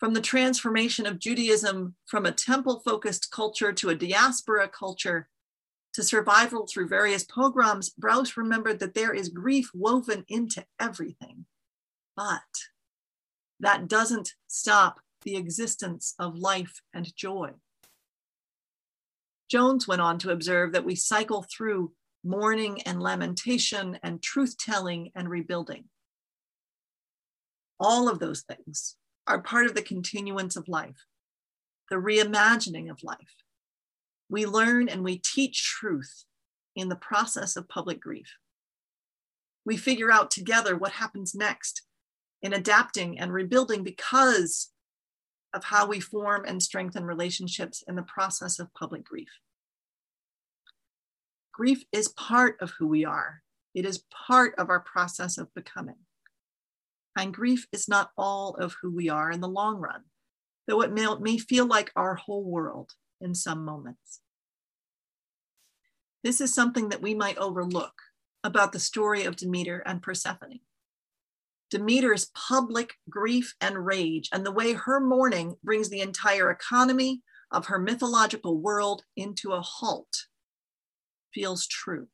[0.00, 5.28] From the transformation of Judaism from a temple focused culture to a diaspora culture
[5.94, 11.46] to survival through various pogroms, Brous remembered that there is grief woven into everything.
[12.16, 12.42] But
[13.60, 17.52] that doesn't stop the existence of life and joy.
[19.48, 21.92] Jones went on to observe that we cycle through
[22.24, 25.84] mourning and lamentation and truth telling and rebuilding.
[27.78, 31.06] All of those things are part of the continuance of life,
[31.90, 33.43] the reimagining of life.
[34.28, 36.24] We learn and we teach truth
[36.74, 38.36] in the process of public grief.
[39.64, 41.82] We figure out together what happens next
[42.42, 44.70] in adapting and rebuilding because
[45.54, 49.30] of how we form and strengthen relationships in the process of public grief.
[51.52, 53.42] Grief is part of who we are.
[53.74, 55.98] It is part of our process of becoming.
[57.16, 60.02] And grief is not all of who we are in the long run,
[60.66, 64.20] though it may, may feel like our whole world in some moments.
[66.22, 67.94] This is something that we might overlook
[68.42, 70.60] about the story of Demeter and Persephone.
[71.70, 77.66] Demeter's public grief and rage, and the way her mourning brings the entire economy of
[77.66, 80.26] her mythological world into a halt,
[81.32, 82.08] feels true.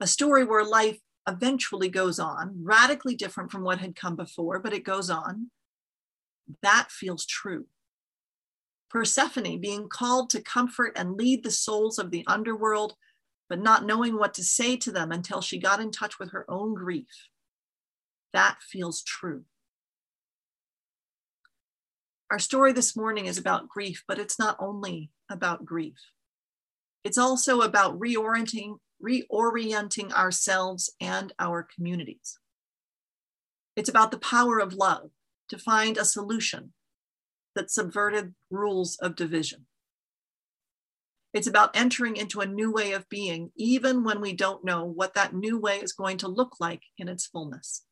[0.00, 0.98] A story where life
[1.28, 5.50] eventually goes on, radically different from what had come before, but it goes on.
[6.62, 7.66] That feels true.
[8.90, 12.96] Persephone being called to comfort and lead the souls of the underworld,
[13.48, 16.44] but not knowing what to say to them until she got in touch with her
[16.50, 17.28] own grief.
[18.32, 19.44] That feels true.
[22.30, 25.98] Our story this morning is about grief, but it's not only about grief.
[27.02, 32.38] It's also about reorienting, reorienting ourselves and our communities.
[33.74, 35.10] It's about the power of love
[35.48, 36.72] to find a solution
[37.54, 39.66] that subverted rules of division.
[41.32, 45.14] It's about entering into a new way of being, even when we don't know what
[45.14, 47.84] that new way is going to look like in its fullness.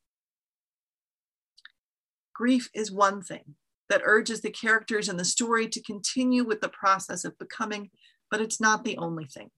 [2.35, 3.55] Grief is one thing
[3.89, 7.91] that urges the characters in the story to continue with the process of becoming,
[8.31, 9.51] but it's not the only thing.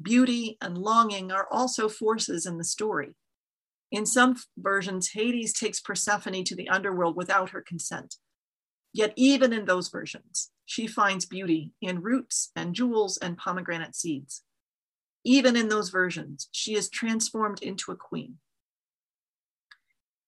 [0.00, 3.14] Beauty and longing are also forces in the story.
[3.90, 8.16] In some versions, Hades takes Persephone to the underworld without her consent.
[8.92, 14.42] Yet, even in those versions, she finds beauty in roots and jewels and pomegranate seeds.
[15.24, 18.38] Even in those versions, she is transformed into a queen.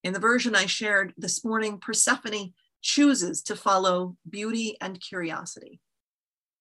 [0.03, 5.81] In the version I shared this morning, Persephone chooses to follow beauty and curiosity.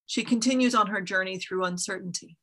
[0.06, 2.38] She continues on her journey through uncertainty.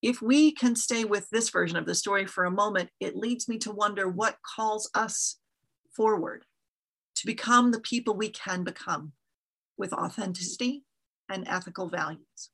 [0.00, 3.48] If we can stay with this version of the story for a moment, it leads
[3.48, 5.38] me to wonder what calls us
[5.94, 6.44] forward
[7.18, 9.12] to become the people we can become
[9.76, 10.84] with authenticity
[11.28, 12.50] and ethical values.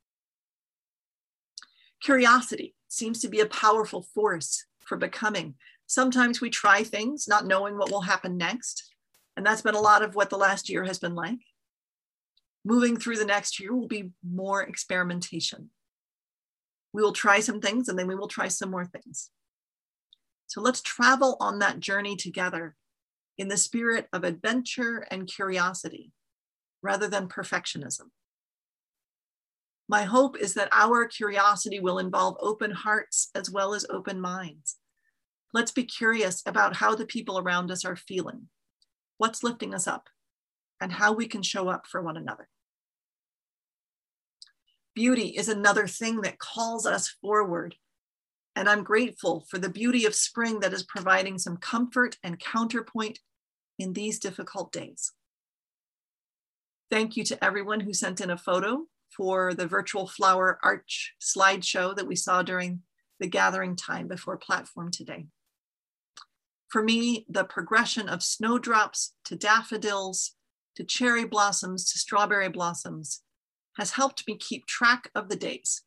[2.02, 5.54] Curiosity seems to be a powerful force for becoming.
[5.86, 8.94] Sometimes we try things not knowing what will happen next.
[9.36, 11.40] And that's been a lot of what the last year has been like.
[12.64, 15.70] Moving through the next year will be more experimentation.
[16.94, 19.30] We will try some things and then we will try some more things.
[20.46, 22.76] So let's travel on that journey together
[23.38, 26.12] in the spirit of adventure and curiosity
[26.82, 28.10] rather than perfectionism.
[29.88, 34.76] My hope is that our curiosity will involve open hearts as well as open minds.
[35.52, 38.48] Let's be curious about how the people around us are feeling,
[39.18, 40.08] what's lifting us up,
[40.80, 42.48] and how we can show up for one another.
[44.94, 47.74] Beauty is another thing that calls us forward
[48.56, 53.18] and I'm grateful for the beauty of spring that is providing some comfort and counterpoint
[53.78, 55.12] in these difficult days.
[56.90, 58.84] Thank you to everyone who sent in a photo
[59.16, 62.82] for the virtual flower arch slideshow that we saw during
[63.20, 65.26] the gathering time before platform today.
[66.68, 70.32] For me, the progression of snowdrops to daffodils
[70.76, 73.22] to cherry blossoms to strawberry blossoms
[73.78, 75.82] has helped me keep track of the days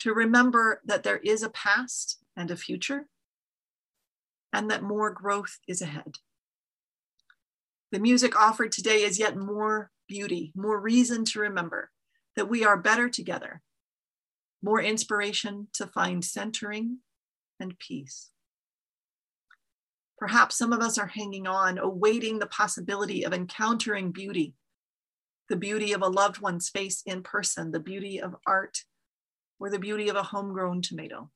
[0.00, 3.08] to remember that there is a past and a future,
[4.52, 6.16] and that more growth is ahead.
[7.90, 11.90] The music offered today is yet more beauty, more reason to remember
[12.36, 13.62] that we are better together,
[14.62, 16.98] more inspiration to find centering
[17.58, 18.30] and peace.
[20.18, 24.54] Perhaps some of us are hanging on, awaiting the possibility of encountering beauty,
[25.48, 28.82] the beauty of a loved one's face in person, the beauty of art
[29.60, 31.30] or the beauty of a homegrown tomato.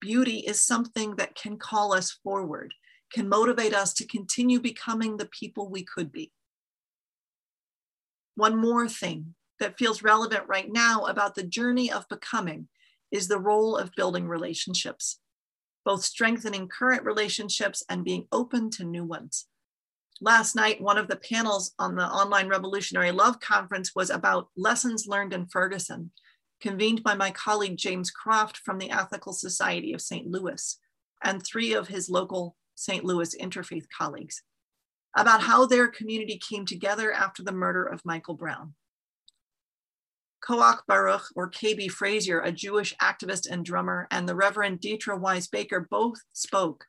[0.00, 2.74] Beauty is something that can call us forward,
[3.12, 6.32] can motivate us to continue becoming the people we could be.
[8.34, 12.68] One more thing that feels relevant right now about the journey of becoming
[13.10, 15.18] is the role of building relationships,
[15.84, 19.46] both strengthening current relationships and being open to new ones
[20.20, 25.06] last night, one of the panels on the Online Revolutionary Love Conference was about lessons
[25.06, 26.10] learned in Ferguson,
[26.60, 30.26] convened by my colleague James Croft from the Ethical Society of St.
[30.26, 30.78] Louis
[31.24, 33.04] and three of his local St.
[33.04, 34.42] Louis interfaith colleagues
[35.16, 38.74] about how their community came together after the murder of Michael Brown.
[40.42, 45.48] Koach Baruch, or KB Frazier, a Jewish activist and drummer, and the Reverend Dietra Wise
[45.48, 46.86] Baker both spoke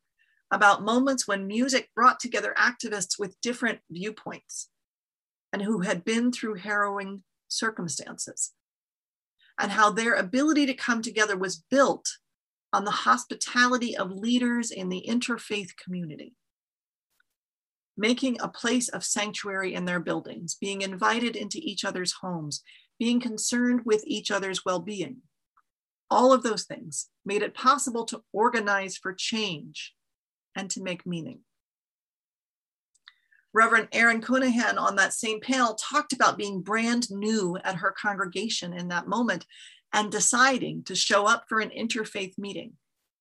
[0.51, 4.69] about moments when music brought together activists with different viewpoints
[5.53, 8.53] and who had been through harrowing circumstances,
[9.59, 12.17] and how their ability to come together was built
[12.73, 16.33] on the hospitality of leaders in the interfaith community,
[17.97, 22.63] making a place of sanctuary in their buildings, being invited into each other's homes,
[22.97, 25.17] being concerned with each other's well being.
[26.09, 29.93] All of those things made it possible to organize for change
[30.55, 31.39] and to make meaning.
[33.53, 38.73] Reverend Erin Cunahan on that same panel talked about being brand new at her congregation
[38.73, 39.45] in that moment
[39.93, 42.73] and deciding to show up for an interfaith meeting,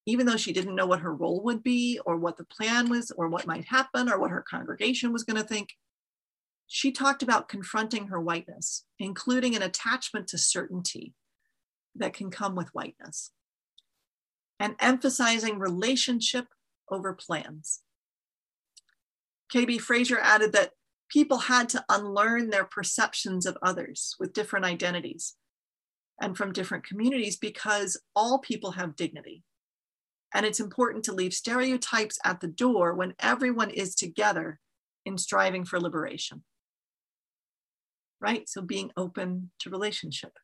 [0.06, 3.10] even though she didn't know what her role would be or what the plan was
[3.16, 5.70] or what might happen or what her congregation was going to think.
[6.68, 11.14] She talked about confronting her whiteness, including an attachment to certainty
[11.96, 13.32] that can come with whiteness,
[14.60, 16.46] and emphasizing relationship
[16.90, 17.80] over plans.
[19.52, 20.72] KB Frazier added that
[21.10, 25.34] people had to unlearn their perceptions of others with different identities
[26.20, 29.42] and from different communities because all people have dignity.
[30.32, 34.60] And it's important to leave stereotypes at the door when everyone is together
[35.04, 36.44] in striving for liberation.
[38.20, 38.48] Right?
[38.48, 40.38] So being open to relationship.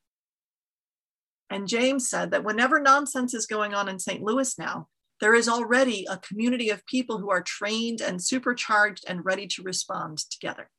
[1.50, 4.22] And James said that whenever nonsense is going on in St.
[4.22, 4.88] Louis now,
[5.20, 9.62] there is already a community of people who are trained and supercharged and ready to
[9.62, 10.70] respond together.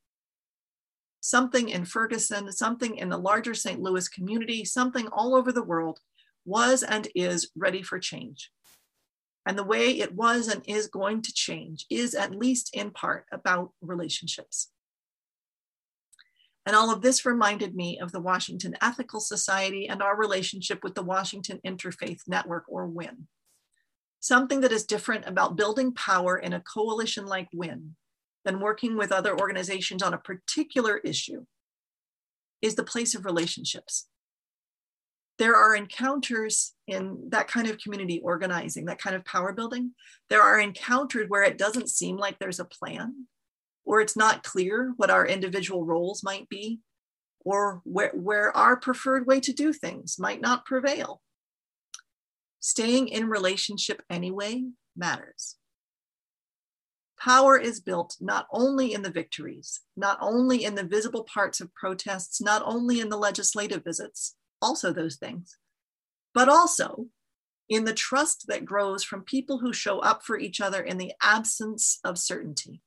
[1.20, 3.82] Something in Ferguson, something in the larger St.
[3.82, 6.00] Louis community, something all over the world
[6.46, 8.52] was and is ready for change.
[9.46, 13.26] And the way it was and is going to change is, at least in part,
[13.32, 14.70] about relationships.
[16.66, 20.96] And all of this reminded me of the Washington Ethical Society and our relationship with
[20.96, 23.28] the Washington Interfaith Network, or WIN.
[24.20, 27.96] Something that is different about building power in a coalition like WIN
[28.44, 31.46] than working with other organizations on a particular issue
[32.62, 34.08] is the place of relationships.
[35.38, 39.92] There are encounters in that kind of community organizing, that kind of power building.
[40.30, 43.28] There are encounters where it doesn't seem like there's a plan,
[43.86, 46.80] or it's not clear what our individual roles might be,
[47.46, 51.22] or where, where our preferred way to do things might not prevail
[52.60, 54.64] staying in relationship anyway
[54.96, 55.56] matters.
[57.20, 61.74] Power is built not only in the victories, not only in the visible parts of
[61.74, 65.58] protests, not only in the legislative visits, also those things,
[66.34, 67.08] but also
[67.70, 71.14] in the trust that grows from people who show up for each other in the
[71.22, 72.82] absence of certainty.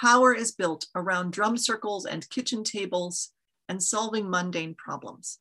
[0.00, 3.30] Power is built around drum circles and kitchen tables
[3.68, 5.38] and solving mundane problems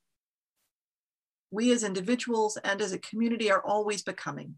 [1.54, 4.56] we as individuals and as a community are always becoming.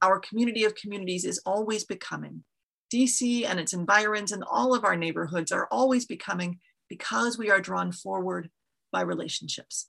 [0.00, 2.44] Our community of communities is always becoming.
[2.94, 7.60] DC and its environs and all of our neighborhoods are always becoming because we are
[7.60, 8.50] drawn forward
[8.92, 9.88] by relationships.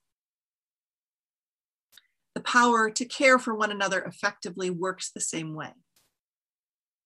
[2.34, 5.74] The power to care for one another effectively works the same way.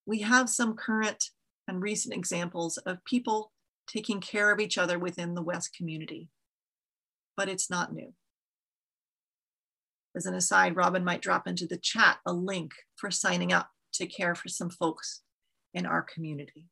[0.05, 1.21] We have some current
[1.67, 3.51] and recent examples of people
[3.87, 6.29] taking care of each other within the WES community,
[7.35, 8.13] but it's not new.
[10.15, 14.05] As an aside, Robin might drop into the chat a link for signing up to
[14.05, 15.21] care for some folks
[15.73, 16.67] in our community.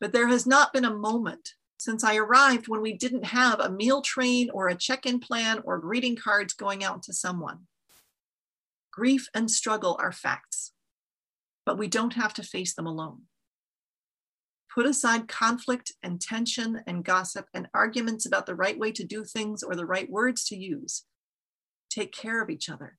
[0.00, 3.70] But there has not been a moment since I arrived when we didn't have a
[3.70, 7.66] meal train or a check in plan or greeting cards going out to someone.
[8.90, 10.72] Grief and struggle are facts,
[11.66, 13.22] but we don't have to face them alone.
[14.74, 19.24] Put aside conflict and tension and gossip and arguments about the right way to do
[19.24, 21.04] things or the right words to use
[21.90, 22.96] take care of each other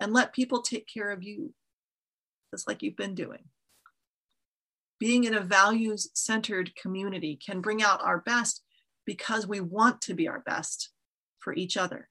[0.00, 1.54] and let people take care of you,
[2.52, 3.44] just like you've been doing.
[4.98, 8.62] Being in a values centered community can bring out our best
[9.06, 10.90] because we want to be our best
[11.38, 12.08] for each other,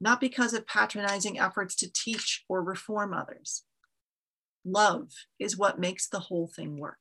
[0.00, 3.64] not because of patronizing efforts to teach or reform others.
[4.64, 6.98] Love is what makes the whole thing work.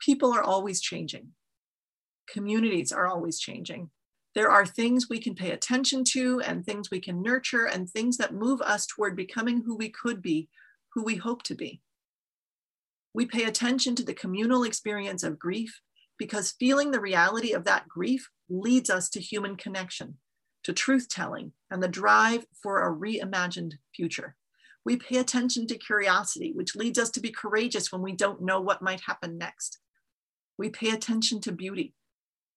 [0.00, 1.28] People are always changing.
[2.28, 3.90] Communities are always changing.
[4.34, 8.16] There are things we can pay attention to and things we can nurture and things
[8.18, 10.48] that move us toward becoming who we could be,
[10.94, 11.80] who we hope to be.
[13.12, 15.80] We pay attention to the communal experience of grief
[16.16, 20.18] because feeling the reality of that grief leads us to human connection,
[20.62, 24.36] to truth telling, and the drive for a reimagined future.
[24.84, 28.60] We pay attention to curiosity, which leads us to be courageous when we don't know
[28.60, 29.78] what might happen next.
[30.56, 31.94] We pay attention to beauty.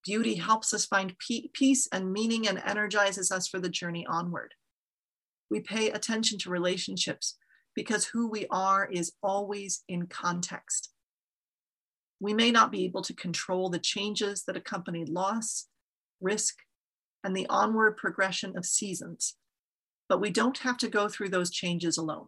[0.03, 4.53] Beauty helps us find peace and meaning and energizes us for the journey onward.
[5.49, 7.37] We pay attention to relationships
[7.75, 10.89] because who we are is always in context.
[12.19, 15.67] We may not be able to control the changes that accompany loss,
[16.21, 16.55] risk,
[17.23, 19.35] and the onward progression of seasons,
[20.09, 22.27] but we don't have to go through those changes alone.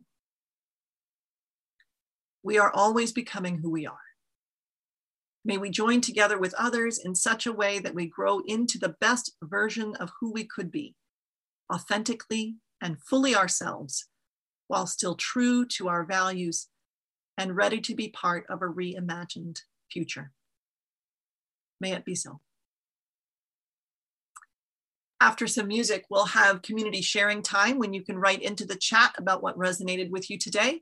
[2.42, 4.05] We are always becoming who we are.
[5.48, 8.96] May we join together with others in such a way that we grow into the
[9.00, 10.96] best version of who we could be,
[11.72, 14.08] authentically and fully ourselves,
[14.68, 16.70] while still true to our values
[17.38, 19.60] and ready to be part of a reimagined
[19.91, 20.32] future.
[21.80, 22.39] May it be so.
[25.22, 29.14] After some music, we'll have community sharing time when you can write into the chat
[29.18, 30.82] about what resonated with you today.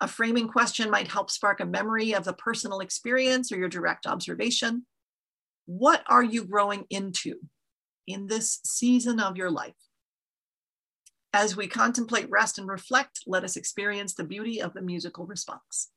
[0.00, 4.06] A framing question might help spark a memory of the personal experience or your direct
[4.06, 4.86] observation.
[5.66, 7.36] What are you growing into
[8.06, 9.74] in this season of your life?
[11.32, 15.90] As we contemplate, rest, and reflect, let us experience the beauty of the musical response.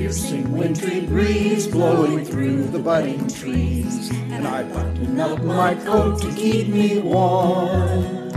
[0.00, 6.32] Piercing wintry breeze blowing through the budding trees, and I button up my coat to
[6.32, 8.30] keep me warm.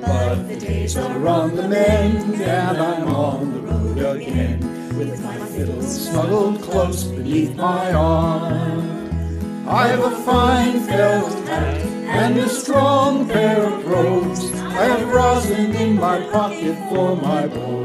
[0.00, 4.60] But the days are on the mend, and I'm on the road again,
[4.96, 9.68] with my fiddle snuggled close beneath my arm.
[9.68, 11.76] I've a fine felt hat
[12.22, 14.50] and a strong pair of brogues.
[14.54, 17.81] I have rosin in my pocket for my bow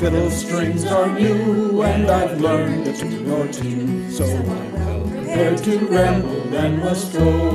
[0.00, 5.58] fiddle strings are new, and I've learned a tune or two, so I'm well prepared
[5.58, 7.50] to ramble and must go.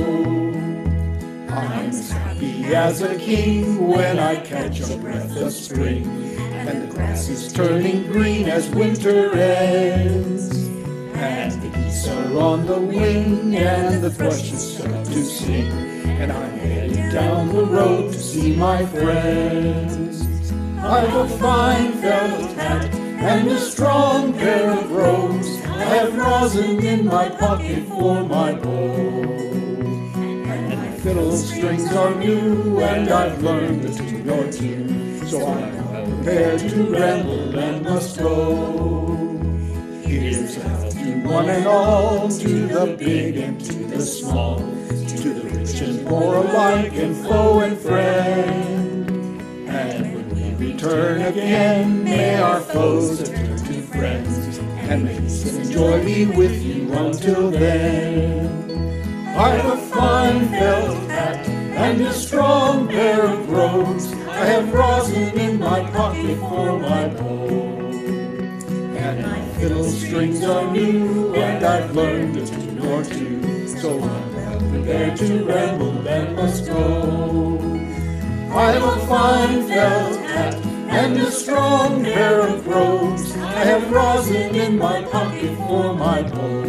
[1.52, 6.06] I'm as happy as a king when I catch a breath of spring,
[6.52, 10.56] and the grass is turning green as winter ends.
[11.16, 15.66] And the geese are on the wing, and the thrushes start to sing,
[16.20, 20.05] and I'm headed down the road to see my friends.
[20.88, 25.48] I've a fine felt hat and a strong pair of brogues.
[25.64, 29.22] I have rosin in my pocket for my bow.
[30.14, 35.26] And my fiddle strings are new, and I've learned a tune or two.
[35.26, 39.06] So I'm prepared to ramble and must go.
[40.04, 45.50] Here's health to one and all, to the big and to the small, to the
[45.50, 48.85] rich and poor alike, and foe and friend.
[50.76, 52.04] Return again.
[52.04, 57.50] May our foes turn to friends, and may peace and joy be with you until
[57.50, 58.46] then.
[59.34, 64.12] I've a fine felt hat and a strong pair of brogues.
[64.28, 67.48] I have rosin in my pocket for my bow.
[68.98, 73.66] And my fiddle strings are new, and I've learned a tune or two.
[73.78, 77.58] So I'm prepared to ramble and must go.
[78.52, 80.25] I've a fine felt hat
[80.96, 83.36] and a strong pair of brogues.
[83.36, 86.64] I have rosin in my pocket for my bow.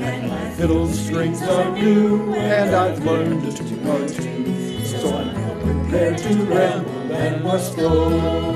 [0.00, 4.84] And my fiddle strings are new, and I've learned tune or two.
[4.84, 8.52] So I'm well prepared to ramble and must go.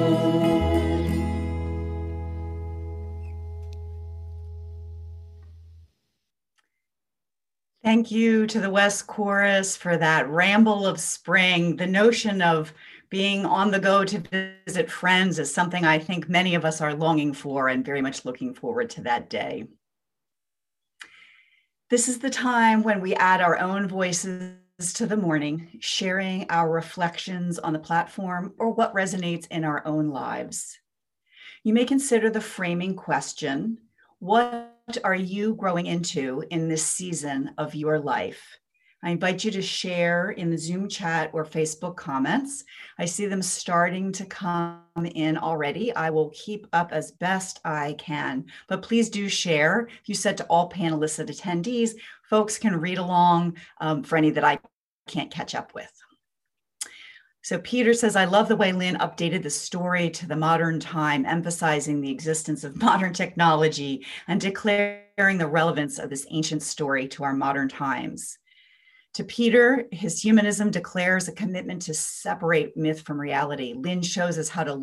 [7.84, 11.76] Thank you to the WES Chorus for that ramble of spring.
[11.76, 12.74] The notion of
[13.08, 16.94] being on the go to visit friends is something I think many of us are
[16.94, 19.66] longing for and very much looking forward to that day.
[21.88, 24.56] This is the time when we add our own voices
[24.94, 30.08] to the morning, sharing our reflections on the platform or what resonates in our own
[30.08, 30.78] lives.
[31.62, 33.78] You may consider the framing question
[34.18, 38.58] What are you growing into in this season of your life?
[39.06, 42.64] I invite you to share in the Zoom chat or Facebook comments.
[42.98, 44.80] I see them starting to come
[45.14, 45.94] in already.
[45.94, 49.86] I will keep up as best I can, but please do share.
[50.06, 51.92] You said to all panelists and attendees,
[52.28, 54.58] folks can read along um, for any that I
[55.06, 55.92] can't catch up with.
[57.42, 61.24] So Peter says, I love the way Lynn updated the story to the modern time,
[61.24, 67.22] emphasizing the existence of modern technology and declaring the relevance of this ancient story to
[67.22, 68.38] our modern times.
[69.16, 73.72] To Peter, his humanism declares a commitment to separate myth from reality.
[73.74, 74.74] Lynn shows us how to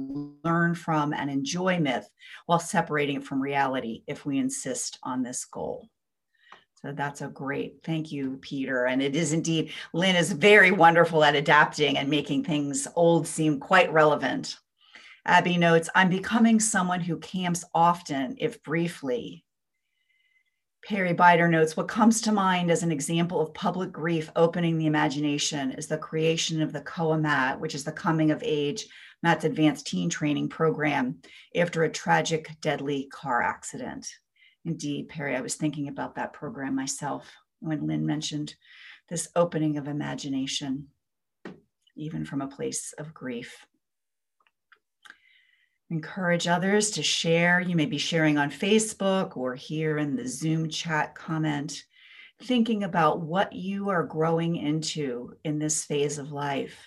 [0.43, 2.09] learn from and enjoy myth
[2.47, 5.87] while separating it from reality if we insist on this goal.
[6.81, 8.85] So that's a great thank you, Peter.
[8.87, 13.59] And it is indeed, Lynn is very wonderful at adapting and making things old seem
[13.59, 14.57] quite relevant.
[15.27, 19.42] Abby notes, I'm becoming someone who camps often, if briefly,
[20.87, 24.85] Perry Bider notes what comes to mind as an example of public grief opening the
[24.85, 28.87] imagination is the creation of the COA which is the coming of age
[29.21, 31.19] Matt's advanced teen training program
[31.55, 34.09] after a tragic, deadly car accident.
[34.65, 37.31] Indeed, Perry, I was thinking about that program myself
[37.61, 38.55] when Lynn mentioned
[39.07, 40.87] this opening of imagination,
[41.95, 43.65] even from a place of grief
[45.89, 47.59] encourage others to share.
[47.59, 51.83] You may be sharing on Facebook or here in the Zoom chat comment,
[52.41, 56.77] thinking about what you are growing into in this phase of life.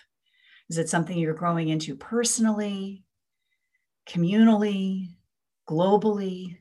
[0.68, 3.04] Is it something you're growing into personally,
[4.08, 5.10] communally,
[5.68, 6.58] globally?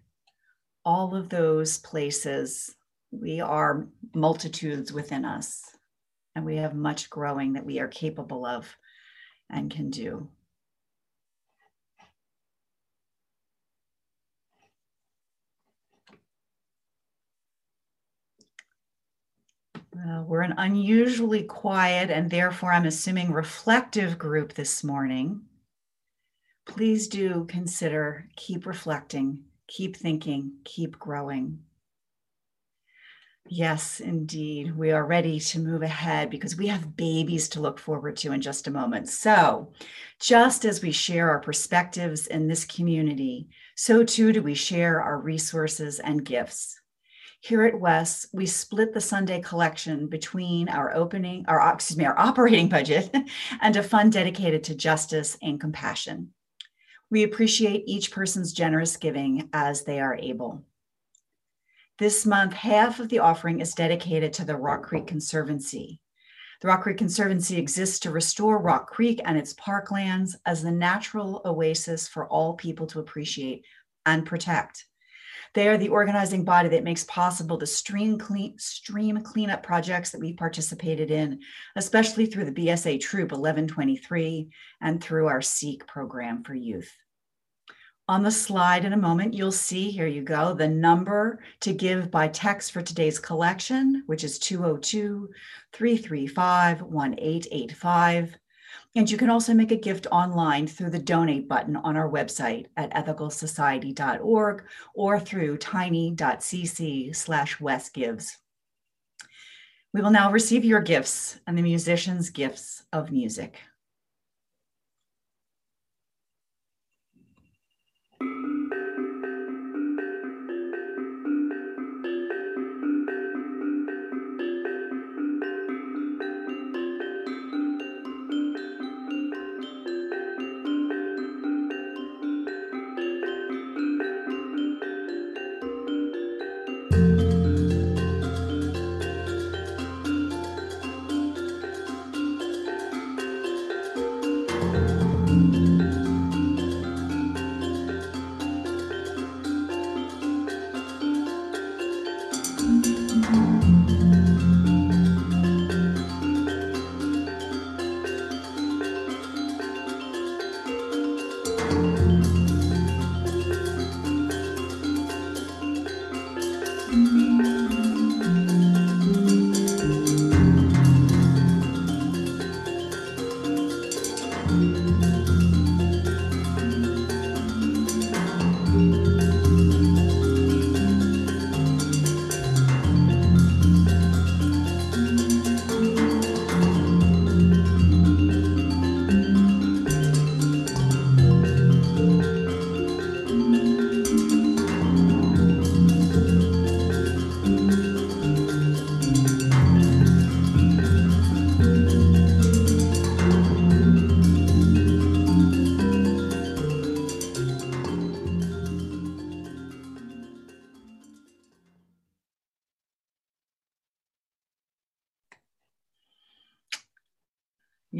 [0.83, 2.75] All of those places,
[3.09, 5.63] we are multitudes within us,
[6.35, 8.67] and we have much growing that we are capable of
[9.49, 10.29] and can do.
[19.95, 25.41] Uh, we're an unusually quiet and therefore, I'm assuming, reflective group this morning.
[26.65, 31.59] Please do consider keep reflecting, keep thinking, keep growing.
[33.47, 34.75] Yes, indeed.
[34.75, 38.41] We are ready to move ahead because we have babies to look forward to in
[38.41, 39.07] just a moment.
[39.07, 39.71] So,
[40.19, 45.19] just as we share our perspectives in this community, so too do we share our
[45.19, 46.81] resources and gifts.
[47.45, 52.03] Here at WES, we split the Sunday collection between our opening, our uh, excuse me,
[52.03, 53.15] our operating budget
[53.61, 56.33] and a fund dedicated to justice and compassion.
[57.11, 60.63] We appreciate each person's generous giving as they are able.
[61.99, 66.01] This month, half of the offering is dedicated to the Rock Creek Conservancy.
[66.63, 71.43] The Rock Creek Conservancy exists to restore Rock Creek and its parklands as the natural
[71.45, 73.63] oasis for all people to appreciate
[74.07, 74.87] and protect.
[75.55, 80.19] They are the organizing body that makes possible the stream clean stream cleanup projects that
[80.19, 81.39] we participated in,
[81.77, 84.49] especially through the BSA Troop 1123
[84.81, 86.91] and through our SEEK program for youth.
[88.09, 92.11] On the slide in a moment, you'll see, here you go, the number to give
[92.11, 95.29] by text for today's collection, which is 202
[95.71, 98.37] 335 1885.
[98.95, 102.67] And you can also make a gift online through the donate button on our website
[102.77, 108.37] at ethicalsociety.org or through tiny.cc slash wesgives.
[109.93, 113.57] We will now receive your gifts and the musicians' gifts of music.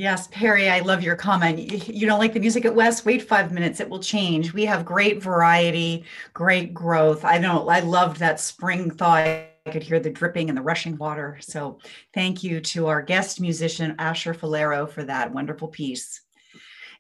[0.06, 1.89] Yes, Perry, I love your comment.
[1.89, 3.03] You don't like the music at WES?
[3.06, 4.53] Wait five minutes, it will change.
[4.53, 7.26] We have great variety, great growth.
[7.26, 10.95] I know I loved that spring thaw I could hear the dripping and the rushing
[10.99, 11.39] water.
[11.41, 11.80] So
[12.14, 16.22] thank you to our guest musician, Asher Falero, for that wonderful piece.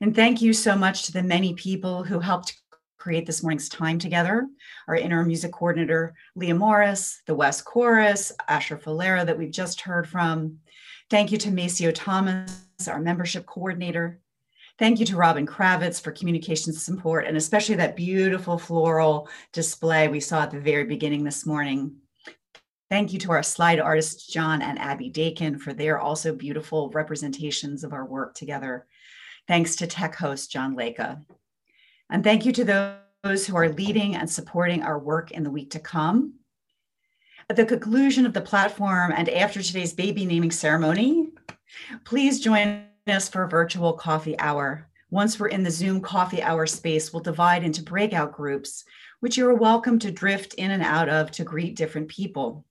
[0.01, 2.59] And thank you so much to the many people who helped
[2.97, 4.47] create this morning's time together.
[4.87, 10.09] Our interim music coordinator, Leah Morris, the WES Chorus, Asher Falero that we've just heard
[10.09, 10.57] from.
[11.09, 12.51] Thank you to Maceo Thomas,
[12.87, 14.19] our membership coordinator.
[14.79, 20.19] Thank you to Robin Kravitz for communications support and especially that beautiful floral display we
[20.19, 21.95] saw at the very beginning this morning.
[22.89, 27.83] Thank you to our slide artists, John and Abby Dakin, for their also beautiful representations
[27.83, 28.87] of our work together.
[29.47, 31.21] Thanks to tech host, John Leka.
[32.09, 35.71] And thank you to those who are leading and supporting our work in the week
[35.71, 36.33] to come.
[37.47, 41.29] At the conclusion of the platform and after today's baby naming ceremony,
[42.03, 44.87] please join us for a virtual coffee hour.
[45.11, 48.83] Once we're in the Zoom coffee hour space, we'll divide into breakout groups,
[49.19, 52.65] which you are welcome to drift in and out of to greet different people.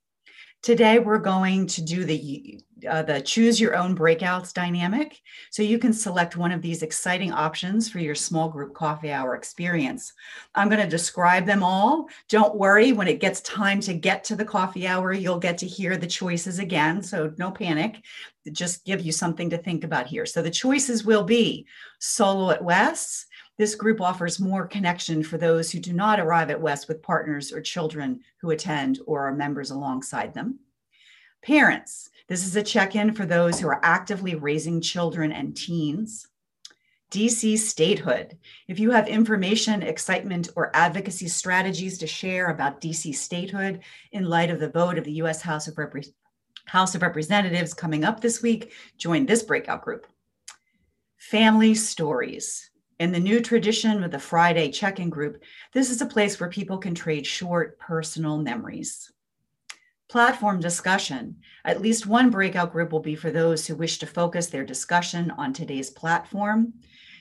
[0.65, 2.59] Today, we're going to do the,
[2.89, 5.21] uh, the choose your own breakouts dynamic.
[5.51, 9.35] So you can select one of these exciting options for your small group coffee hour
[9.35, 10.15] experience.
[10.55, 12.09] I'm going to describe them all.
[12.31, 15.67] Don't worry, when it gets time to get to the coffee hour, you'll get to
[15.67, 17.03] hear the choices again.
[17.03, 18.03] So no panic,
[18.51, 20.25] just give you something to think about here.
[20.25, 21.67] So the choices will be
[21.99, 23.27] solo at WES,
[23.57, 27.53] this group offers more connection for those who do not arrive at WES with partners
[27.53, 30.59] or children who attend or are members alongside them.
[31.43, 36.27] Parents, this is a check in for those who are actively raising children and teens.
[37.11, 38.37] DC statehood.
[38.67, 43.81] If you have information, excitement, or advocacy strategies to share about DC statehood
[44.11, 45.79] in light of the vote of the US House of,
[46.65, 50.09] House of Representatives coming up this week, join this breakout group.
[51.19, 52.71] Family stories.
[53.05, 55.43] In the new tradition of the Friday check in group,
[55.75, 59.13] this is a place where people can trade short personal memories.
[60.09, 61.37] Platform discussion.
[61.67, 65.31] At least one breakout group will be for those who wish to focus their discussion
[65.33, 66.73] on today's platform.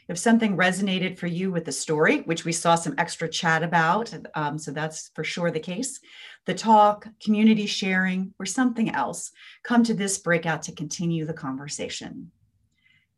[0.08, 4.14] If something resonated for you with the story, which we saw some extra chat about,
[4.36, 6.00] um, so that's for sure the case,
[6.46, 12.32] the talk, community sharing, or something else, come to this breakout to continue the conversation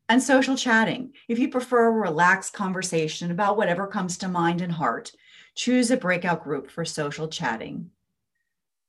[0.08, 1.12] and social chatting.
[1.28, 5.12] If you prefer a relaxed conversation about whatever comes to mind and heart,
[5.54, 7.90] choose a breakout group for social chatting.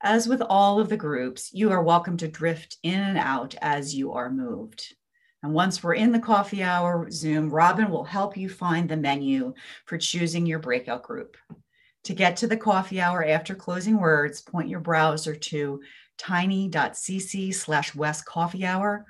[0.02, 3.96] As with all of the groups, you are welcome to drift in and out as
[3.96, 4.94] you are moved.
[5.42, 9.54] And once we're in the coffee hour Zoom, Robin will help you find the menu
[9.86, 11.36] for choosing your breakout group.
[12.04, 15.82] To get to the coffee hour after closing words, point your browser to
[16.18, 19.06] tiny.cc slash west coffee hour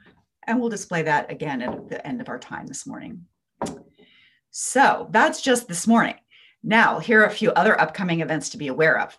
[0.48, 3.26] and we'll display that again at the end of our time this morning.
[4.50, 6.16] So that's just this morning.
[6.64, 9.18] Now, here are a few other upcoming events to be aware of.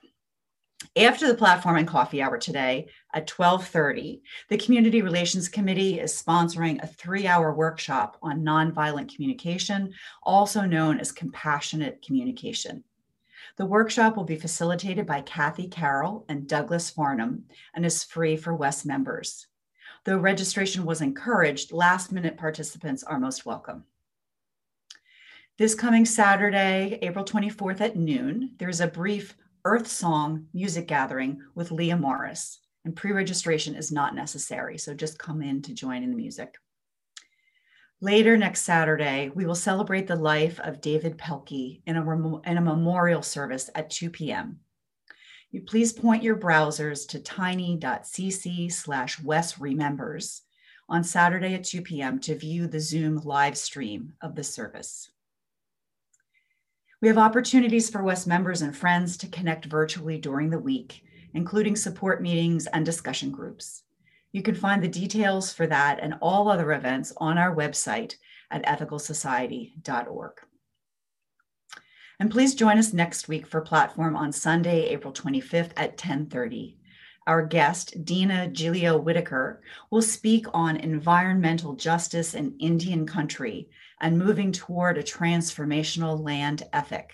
[0.97, 6.83] After the platform and coffee hour today at 12:30, the Community Relations Committee is sponsoring
[6.83, 12.85] a 3-hour workshop on nonviolent communication, also known as compassionate communication.
[13.57, 18.55] The workshop will be facilitated by Kathy Carroll and Douglas Farnham and is free for
[18.55, 19.48] WES members.
[20.09, 23.85] Though registration was encouraged, last minute participants are most welcome.
[25.59, 29.37] This coming Saturday, April 24th at noon, there's a brief
[29.67, 35.19] Earth Song music gathering with Leah Morris, and pre registration is not necessary, so just
[35.19, 36.55] come in to join in the music.
[38.01, 42.63] Later next Saturday, we will celebrate the life of David Pelkey in a, in a
[42.63, 44.61] memorial service at 2 p.m
[45.51, 50.43] you please point your browsers to tiny.cc slash Wes remembers
[50.89, 52.19] on Saturday at 2 p.m.
[52.21, 55.11] to view the Zoom live stream of the service.
[57.01, 61.77] We have opportunities for WES members and friends to connect virtually during the week, including
[61.77, 63.85] support meetings and discussion groups.
[64.33, 68.17] You can find the details for that and all other events on our website
[68.51, 70.33] at ethicalsociety.org.
[72.21, 76.77] And please join us next week for Platform on Sunday, April 25th at 1030.
[77.29, 79.63] Our guest, Dina Gilio Whitaker,
[79.93, 83.69] will speak on environmental justice in Indian country
[84.01, 87.13] and moving toward a transformational land ethic.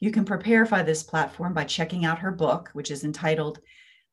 [0.00, 3.58] You can prepare for this platform by checking out her book, which is entitled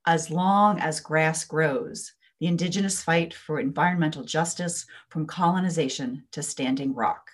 [0.05, 6.93] As Long as Grass Grows The Indigenous Fight for Environmental Justice from Colonization to Standing
[6.93, 7.30] Rock.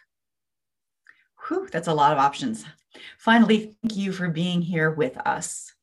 [1.47, 2.65] Whew, that's a lot of options.
[3.17, 5.73] Finally, thank you for being here with us.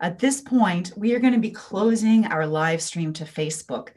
[0.00, 3.90] At this point, we are going to be closing our live stream to Facebook.